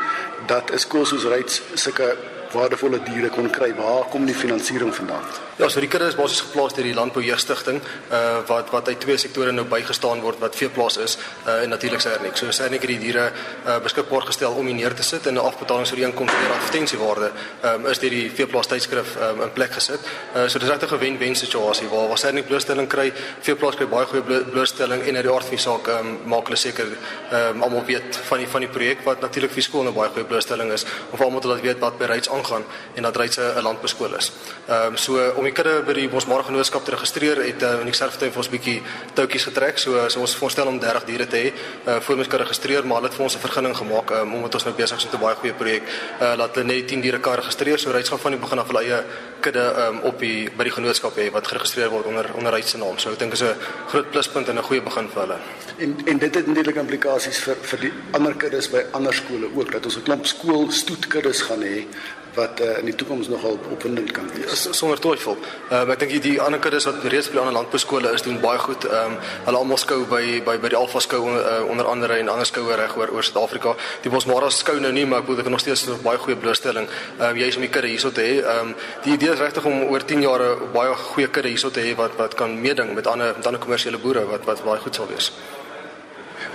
dat 0.46 0.70
'n 0.72 0.78
skool 0.78 1.06
soos 1.06 1.24
Ryds 1.24 1.62
sulke 1.74 2.16
waardevolle 2.52 3.02
diere 3.02 3.28
kon 3.28 3.50
kry? 3.50 3.74
Waar 3.74 4.04
kom 4.10 4.24
die 4.24 4.34
finansiering 4.34 4.94
vandaan? 4.94 5.49
Ja, 5.60 5.68
so 5.68 5.80
die 5.82 5.90
kudde 5.92 6.06
is 6.08 6.14
basies 6.16 6.40
geplaas 6.40 6.72
deur 6.72 6.86
die 6.88 6.94
Landbou 6.96 7.20
Jeugstigting, 7.20 7.82
uh 8.16 8.38
wat 8.48 8.70
wat 8.72 8.86
uit 8.88 9.00
twee 9.02 9.18
sektore 9.20 9.52
nou 9.52 9.66
bygestaan 9.68 10.22
word 10.24 10.38
wat 10.40 10.54
veeplaas 10.56 10.94
is 11.04 11.18
uh 11.44 11.58
en 11.60 11.68
natuurlik 11.68 12.00
Sernik. 12.00 12.38
So 12.40 12.48
Sernik 12.50 12.86
het 12.86 12.94
die 12.94 13.00
diere 13.02 13.26
uh 13.66 13.74
beskikbaar 13.84 14.24
gestel 14.30 14.56
om 14.56 14.70
hier 14.70 14.78
neer 14.78 14.94
te 14.96 15.04
sit 15.04 15.26
en 15.26 15.34
'n 15.34 15.44
afbetalingsooreenkoms 15.50 16.32
vir 16.32 16.54
advertensiewaarde 16.54 17.28
um 17.72 17.86
is 17.86 17.98
deur 17.98 18.10
die 18.10 18.30
veeplaas 18.30 18.70
tydskrif 18.72 19.16
um 19.16 19.42
in 19.42 19.52
plek 19.52 19.72
gesit. 19.72 20.00
Uh 20.34 20.48
so 20.48 20.58
dis 20.58 20.68
regtig 20.68 20.92
'n 20.92 20.98
wen-wen 20.98 21.36
situasie 21.36 21.88
waar 21.88 22.08
waar 22.08 22.18
Sernik 22.18 22.46
blootstelling 22.46 22.88
kry, 22.88 23.12
veeplaas 23.40 23.76
kry 23.76 23.86
baie 23.86 24.06
goeie 24.06 24.44
blootstelling 24.44 25.02
en 25.02 25.16
uit 25.16 25.24
die 25.24 25.32
aard 25.32 25.44
van 25.44 25.56
die 25.56 25.64
saak 25.68 25.88
um 25.88 26.18
maak 26.24 26.44
hulle 26.48 26.56
seker 26.56 26.86
um 27.32 27.62
almal 27.62 27.84
weet 27.84 28.16
van 28.16 28.38
die 28.38 28.48
van 28.48 28.60
die 28.60 28.70
projek 28.70 29.04
wat 29.04 29.20
natuurlik 29.20 29.52
vir 29.52 29.62
skool 29.62 29.84
'n 29.84 29.94
baie 29.94 30.08
goeie 30.08 30.24
blootstelling 30.24 30.72
is 30.72 30.84
vir 31.12 31.24
almal 31.24 31.40
te 31.40 31.48
laat 31.48 31.60
weet 31.60 31.78
wat 31.78 31.98
bereids 31.98 32.30
aangaan 32.30 32.64
en 32.94 33.02
dat 33.02 33.16
Ryds 33.16 33.36
'n 33.38 33.62
landbouskool 33.62 34.16
is. 34.16 34.32
Um 34.68 34.96
so 34.96 35.32
om 35.36 35.49
die 35.50 35.56
kudde 35.56 35.80
by 35.82 35.94
die 35.96 36.06
Bosmara 36.10 36.44
Genootskap 36.46 36.84
te 36.86 36.92
registreer 36.94 37.40
het 37.42 37.62
uh, 37.66 37.80
en 37.82 37.88
ek 37.90 37.96
self 37.98 38.14
het 38.14 38.30
vir 38.30 38.40
ons 38.42 38.48
'n 38.48 38.54
bietjie 38.54 38.76
toutjies 39.18 39.46
getrek. 39.48 39.78
So 39.78 40.08
so 40.08 40.20
ons 40.20 40.34
voorstel 40.38 40.66
om 40.66 40.78
30 40.78 41.04
diere 41.08 41.26
te 41.26 41.36
hê 41.36 41.48
uh, 41.50 42.00
voor 42.00 42.18
ons 42.22 42.28
kan 42.28 42.40
registreer, 42.40 42.86
maar 42.86 43.00
hulle 43.00 43.08
het 43.10 43.16
vir 43.16 43.24
ons 43.24 43.34
'n 43.34 43.40
vergunning 43.40 43.76
gemaak 43.76 44.10
um, 44.10 44.34
omdat 44.34 44.54
ons 44.54 44.64
nou 44.64 44.74
besig 44.74 44.96
is 44.96 45.04
met 45.04 45.14
'n 45.14 45.20
baie 45.20 45.36
goeie 45.36 45.54
projek. 45.54 45.82
Uh, 46.20 46.34
laat 46.36 46.54
hulle 46.54 46.66
net 46.66 46.88
10 46.88 47.00
diere 47.00 47.18
kan 47.18 47.34
registreer. 47.34 47.78
So 47.78 47.90
Ryds 47.90 48.08
gaan 48.08 48.18
van 48.18 48.32
die 48.32 48.40
begin 48.40 48.58
af 48.58 48.66
hulle 48.66 48.82
eie 48.82 49.04
kudde 49.40 49.64
um, 49.88 50.00
op 50.00 50.18
die 50.18 50.50
by 50.56 50.64
die 50.64 50.72
genootskap 50.72 51.16
hê 51.16 51.30
wat 51.32 51.46
geregistreer 51.46 51.90
word 51.90 52.06
onder 52.06 52.30
onder 52.34 52.52
Ryds 52.52 52.70
se 52.70 52.78
naam. 52.78 52.98
So 52.98 53.10
ek 53.10 53.18
dink 53.18 53.32
is 53.32 53.42
'n 53.42 53.54
groot 53.88 54.10
pluspunt 54.10 54.48
en 54.48 54.58
'n 54.58 54.62
goeie 54.62 54.82
begin 54.82 55.08
vir 55.08 55.20
hulle. 55.22 55.38
En 55.78 55.96
en 56.06 56.18
dit 56.18 56.34
het 56.34 56.46
natuurlik 56.46 56.76
implikasies 56.76 57.38
vir 57.38 57.56
vir 57.62 57.80
die 57.80 57.92
ander 58.12 58.34
kuddes 58.34 58.70
by 58.70 58.84
ander 58.92 59.14
skole 59.14 59.50
ook 59.54 59.72
dat 59.72 59.84
ons 59.84 59.96
'n 59.96 60.02
klomp 60.02 60.26
skool 60.26 60.70
stoetkuddes 60.70 61.42
gaan 61.42 61.62
hê 61.62 61.86
wat 62.34 62.60
uh, 62.60 62.78
in 62.78 62.84
die 62.90 62.94
toekoms 62.94 63.28
nogal 63.28 63.58
opwindend 63.72 64.10
kan 64.12 64.28
wees. 64.34 64.68
Sonder 64.76 65.00
twyfel. 65.02 65.36
Uh, 65.70 65.82
ek 65.90 66.02
dink 66.02 66.14
die 66.22 66.36
ander 66.42 66.60
kuddes 66.62 66.86
wat 66.88 67.02
reeds 67.12 67.30
by 67.30 67.38
die 67.38 67.42
ander 67.42 67.56
landbouskole 67.56 68.12
is 68.14 68.24
doen 68.26 68.40
baie 68.42 68.58
goed. 68.62 68.86
Ehm 68.88 69.14
um, 69.14 69.18
hulle 69.46 69.60
almal 69.62 69.80
skou 69.80 70.00
by 70.10 70.22
by 70.46 70.56
by 70.62 70.70
die 70.72 70.78
Alfa 70.78 71.02
skou 71.02 71.22
uh, 71.30 71.60
onder 71.70 71.88
andere 71.90 72.18
en 72.20 72.32
ander 72.32 72.48
skoue 72.48 72.76
reg 72.78 72.96
oor 72.96 73.12
oor 73.14 73.26
Suid-Afrika. 73.26 73.74
Die 74.04 74.12
Bosmara 74.12 74.50
skou 74.54 74.78
nou 74.80 74.92
nie, 74.94 75.06
maar 75.06 75.24
ek 75.24 75.30
bedoel 75.30 75.44
ek 75.44 75.50
het 75.50 75.56
nog 75.56 75.64
steeds 75.64 75.86
'n 75.86 76.02
baie 76.02 76.18
goeie 76.18 76.36
blootstelling. 76.36 76.88
Ehm 77.18 77.30
um, 77.30 77.36
jy's 77.36 77.56
om 77.56 77.66
die 77.66 77.72
kudde 77.72 77.88
hierso 77.88 78.12
te 78.12 78.20
hê. 78.20 78.34
Ehm 78.42 78.68
um, 78.68 78.74
die 79.04 79.14
idee 79.14 79.32
is 79.32 79.40
regtig 79.40 79.64
om 79.64 79.82
oor 79.90 80.04
10 80.04 80.22
jaar 80.22 80.42
baie 80.72 80.94
goeie 80.94 81.28
kudde 81.28 81.48
hierso 81.48 81.70
te 81.70 81.80
hê 81.80 81.96
wat 81.96 82.16
wat 82.16 82.34
kan 82.34 82.60
meeding 82.60 82.94
met 82.94 83.06
ander 83.06 83.34
met 83.36 83.46
ander 83.46 83.60
kommersiële 83.60 83.98
boere 83.98 84.26
wat 84.26 84.44
wat 84.44 84.64
baie 84.64 84.80
goed 84.80 84.94
sal 84.94 85.06
wees. 85.06 85.32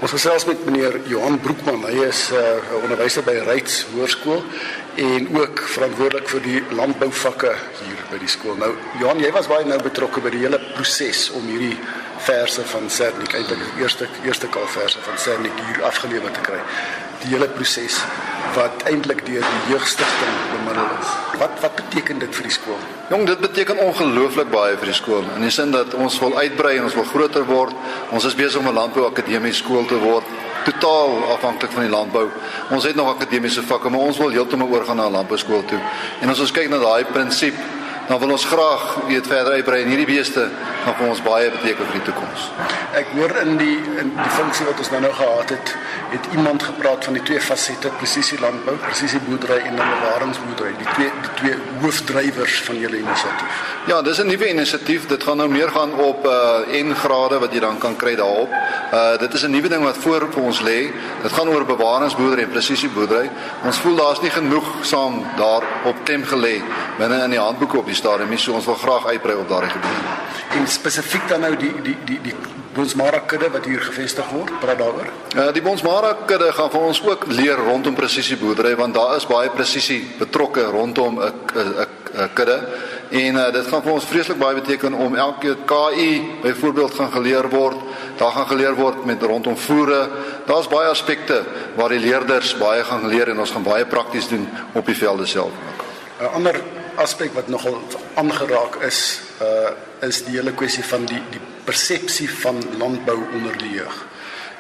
Ons 0.04 0.12
gesels 0.12 0.44
met 0.46 0.66
meneer 0.66 0.98
Johan 1.08 1.40
Broekman. 1.40 1.86
Hy 1.88 2.04
is 2.04 2.30
'n 2.32 2.36
uh, 2.36 2.84
onderwyser 2.84 3.24
by 3.24 3.38
Ryds 3.48 3.86
Hoërskool 3.94 4.44
en 4.96 5.38
ook 5.38 5.60
verantwoordelik 5.60 6.30
vir 6.30 6.42
die 6.42 6.62
landbouvakke 6.76 7.52
hier 7.82 8.04
by 8.12 8.20
die 8.22 8.30
skool. 8.32 8.56
Nou 8.60 8.72
Johan, 9.00 9.20
jy 9.20 9.32
was 9.36 9.50
baie 9.52 9.66
nou 9.68 9.80
betrokke 9.84 10.24
by 10.24 10.32
die 10.32 10.44
hele 10.46 10.60
proses 10.76 11.28
om 11.36 11.48
hierdie 11.50 11.76
verse 12.26 12.64
van 12.72 12.88
Sernik 12.90 13.36
eintlik 13.36 13.60
die 13.60 13.84
eerste 13.84 14.08
eerste 14.24 14.48
kalfverse 14.52 15.02
van 15.04 15.20
Sernik 15.20 15.60
hier 15.68 15.84
afgelewer 15.88 16.32
te 16.32 16.46
kry. 16.46 16.62
Die 17.26 17.34
hele 17.34 17.50
proses 17.52 18.00
wat 18.56 18.86
eintlik 18.88 19.26
deur 19.28 19.44
die 19.44 19.74
jeugstigting 19.74 20.40
bemiddel 20.54 20.88
is. 21.02 21.12
Wat 21.42 21.60
wat 21.66 21.76
beteken 21.82 22.24
dit 22.24 22.40
vir 22.40 22.48
die 22.48 22.56
skool? 22.56 22.80
Jong, 23.12 23.26
dit 23.28 23.44
beteken 23.44 23.82
ongelooflik 23.84 24.50
baie 24.54 24.80
vir 24.80 24.94
die 24.94 24.98
skool. 24.98 25.28
In 25.36 25.44
die 25.44 25.52
sin 25.52 25.76
dat 25.76 25.94
ons 26.00 26.18
wil 26.24 26.38
uitbrei 26.40 26.78
en 26.78 26.88
ons 26.88 26.96
wil 26.96 27.08
groter 27.12 27.46
word. 27.50 27.76
Ons 28.16 28.32
is 28.32 28.38
besig 28.38 28.64
om 28.64 28.72
'n 28.72 28.80
landbouakademie 28.80 29.54
skool 29.54 29.86
te 29.86 30.00
word 30.00 30.45
totaal 30.66 31.32
afhanklik 31.36 31.72
van 31.72 31.86
die 31.86 31.92
landbou. 31.92 32.28
Ons 32.70 32.84
het 32.84 32.96
nog 32.96 33.14
akademiese 33.14 33.64
vakke, 33.64 33.90
maar 33.90 34.00
ons 34.10 34.18
wil 34.18 34.34
heeltemal 34.36 34.68
oorgaan 34.68 34.96
na 34.96 35.08
'n 35.08 35.12
landbouskool 35.12 35.66
toe. 35.66 35.80
En 36.22 36.30
as 36.30 36.40
ons 36.40 36.52
kyk 36.52 36.70
na 36.70 36.78
daai 36.78 37.06
prinsip 37.06 37.56
dan 38.08 38.20
wil 38.20 38.30
ons 38.30 38.46
graag 38.46 38.84
weet 39.08 39.28
verder 39.28 39.54
uitbrei 39.54 39.82
en 39.82 39.88
hierdie 39.90 40.06
beeste 40.06 40.50
gaan 40.84 40.96
vir 41.00 41.08
ons 41.10 41.22
baie 41.26 41.50
beteken 41.52 41.88
vir 41.90 41.98
die 42.00 42.06
toekoms. 42.10 42.50
Ek 43.00 43.14
hoor 43.18 43.34
in 43.42 43.58
die 43.58 43.78
in 44.02 44.12
die 44.16 44.34
funksie 44.38 44.66
wat 44.68 44.82
ons 44.84 44.92
nou 44.94 45.02
nou 45.02 45.14
gehad 45.14 45.54
het, 45.56 45.74
het 46.14 46.28
iemand 46.38 46.64
gepraat 46.64 47.08
van 47.10 47.18
die 47.18 47.24
twee 47.26 47.42
fasette, 47.42 47.90
presisie 48.00 48.40
landbou, 48.40 48.76
presisie 48.84 49.22
boerdery 49.26 49.58
en 49.70 49.80
dan 49.80 49.94
bewaringsboerdery, 49.96 50.74
die 50.82 50.92
twee 50.94 51.12
die 51.26 51.34
twee 51.40 51.58
hoofdrywers 51.82 52.60
van 52.68 52.80
julle 52.84 53.02
inisiatief. 53.02 53.64
Ja, 53.90 54.02
dis 54.02 54.22
'n 54.22 54.28
nuwe 54.28 54.50
inisiatief. 54.50 55.08
Dit 55.08 55.24
gaan 55.24 55.38
nou 55.38 55.50
meer 55.50 55.70
gaan 55.70 55.94
op 55.94 56.26
uh 56.26 56.84
N 56.84 56.94
grade 56.96 57.40
wat 57.40 57.54
jy 57.54 57.60
dan 57.60 57.78
kan 57.78 57.96
kry 57.96 58.16
daarop. 58.16 58.50
Uh 58.94 59.18
dit 59.18 59.34
is 59.34 59.44
'n 59.44 59.52
nuwe 59.52 59.70
ding 59.70 59.84
wat 59.84 59.98
voor 59.98 60.28
vir 60.32 60.44
ons 60.44 60.62
lê. 60.62 60.92
Dit 61.22 61.32
gaan 61.32 61.50
oor 61.50 61.66
bewaringsboerdery 61.66 62.42
en 62.42 62.50
presisie 62.50 62.90
boerdery. 62.90 63.30
Ons 63.64 63.78
voel 63.78 63.96
daar's 63.96 64.22
nie 64.22 64.32
genoeg 64.32 64.66
saam 64.82 65.24
daar 65.38 65.64
op 65.84 65.96
klem 66.04 66.24
gelê 66.24 66.62
binne 66.98 67.24
in 67.24 67.30
die 67.30 67.40
handboeke 67.40 67.78
op 67.78 67.86
die 67.86 67.95
stadium 67.96 68.30
nie. 68.30 68.38
So 68.38 68.54
ons 68.54 68.66
wil 68.66 68.76
graag 68.76 69.08
uitbrei 69.08 69.36
op 69.36 69.50
daardie 69.50 69.72
gebied. 69.74 70.14
En 70.60 70.68
spesifiek 70.68 71.28
dan 71.28 71.40
nou 71.46 71.56
die 71.56 71.74
die 71.82 71.98
die 72.06 72.20
die 72.30 72.36
Bonsmara 72.76 73.22
kudde 73.24 73.48
wat 73.54 73.66
hier 73.66 73.80
gevestig 73.80 74.28
word, 74.36 74.52
praat 74.60 74.78
daaroor. 74.78 75.12
Uh 75.36 75.52
die 75.56 75.62
Bonsmara 75.64 76.12
kudde 76.28 76.52
gaan 76.54 76.72
vir 76.72 76.88
ons 76.90 77.00
ook 77.08 77.28
leer 77.32 77.58
rondom 77.58 77.96
presisie 77.96 78.38
boerdery 78.38 78.76
want 78.76 78.94
daar 78.94 79.16
is 79.16 79.28
baie 79.28 79.50
presisie 79.50 80.02
betrokke 80.20 80.66
rondom 80.76 81.20
'n 81.20 81.32
'n 82.16 82.30
kudde. 82.34 82.60
En 83.10 83.36
uh, 83.36 83.52
dit 83.54 83.68
gaan 83.68 83.84
vir 83.84 83.92
ons 83.92 84.06
vreeslik 84.06 84.38
baie 84.38 84.56
beteken 84.56 84.94
om 84.94 85.16
elke 85.16 85.58
KI 85.66 86.40
byvoorbeeld 86.42 86.94
gaan 86.94 87.12
geleer 87.12 87.50
word. 87.50 87.78
Daar 88.18 88.32
gaan 88.32 88.48
geleer 88.48 88.76
word 88.76 89.06
met 89.06 89.24
rondom 89.24 89.58
voere. 89.58 90.10
Daar's 90.46 90.68
baie 90.68 90.90
aspekte 90.90 91.44
waar 91.76 91.90
die 91.90 92.00
leerders 92.00 92.56
baie 92.58 92.84
gaan 92.84 93.08
leer 93.08 93.30
en 93.30 93.40
ons 93.40 93.52
gaan 93.52 93.64
baie 93.64 93.86
prakties 93.86 94.28
doen 94.28 94.50
op 94.74 94.86
die 94.86 94.96
velde 94.96 95.26
self. 95.26 95.52
'n 96.20 96.34
Ander 96.34 96.62
aspek 97.02 97.34
wat 97.34 97.48
nogal 97.48 97.78
aangeraak 98.16 98.82
is, 98.88 99.22
uh 99.42 99.74
is 100.06 100.24
die 100.26 100.36
hele 100.38 100.52
kwessie 100.54 100.84
van 100.84 101.06
die 101.06 101.22
die 101.32 101.42
persepsie 101.66 102.30
van 102.30 102.60
landbou 102.78 103.18
onder 103.34 103.58
die 103.58 103.72
jeug. 103.80 104.06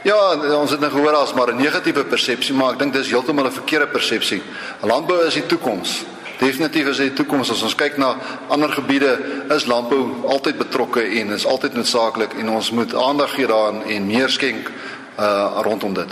Ja, 0.05 0.17
ons 0.57 0.71
het 0.71 0.79
nou 0.79 0.91
gehoor 0.91 1.15
as 1.17 1.33
maar 1.33 1.53
'n 1.53 1.57
negatiewe 1.57 2.05
persepsie, 2.05 2.53
maar 2.55 2.73
ek 2.73 2.79
dink 2.79 2.93
dis 2.93 3.09
heeltemal 3.09 3.45
'n 3.45 3.51
verkeerde 3.51 3.87
persepsie. 3.87 4.41
Landbou 4.81 5.25
is 5.25 5.33
die 5.33 5.45
toekoms. 5.45 6.03
Definitief 6.37 6.87
is 6.87 6.97
dit 6.97 7.07
die 7.07 7.23
toekoms 7.23 7.51
as 7.51 7.61
ons 7.63 7.75
kyk 7.75 7.97
na 7.97 8.15
ander 8.47 8.69
gebiede, 8.69 9.19
is 9.49 9.65
landbou 9.65 10.27
altyd 10.27 10.57
betrokke 10.57 11.01
en 11.01 11.31
is 11.31 11.45
altyd 11.45 11.73
noodsaaklik 11.73 12.33
en 12.33 12.49
ons 12.49 12.71
moet 12.71 12.95
aandag 12.95 13.33
gee 13.33 13.47
daaraan 13.47 13.83
en 13.83 14.07
meer 14.07 14.29
skenk 14.29 14.71
uh 15.19 15.61
rondom 15.63 15.93
dit. 15.93 16.11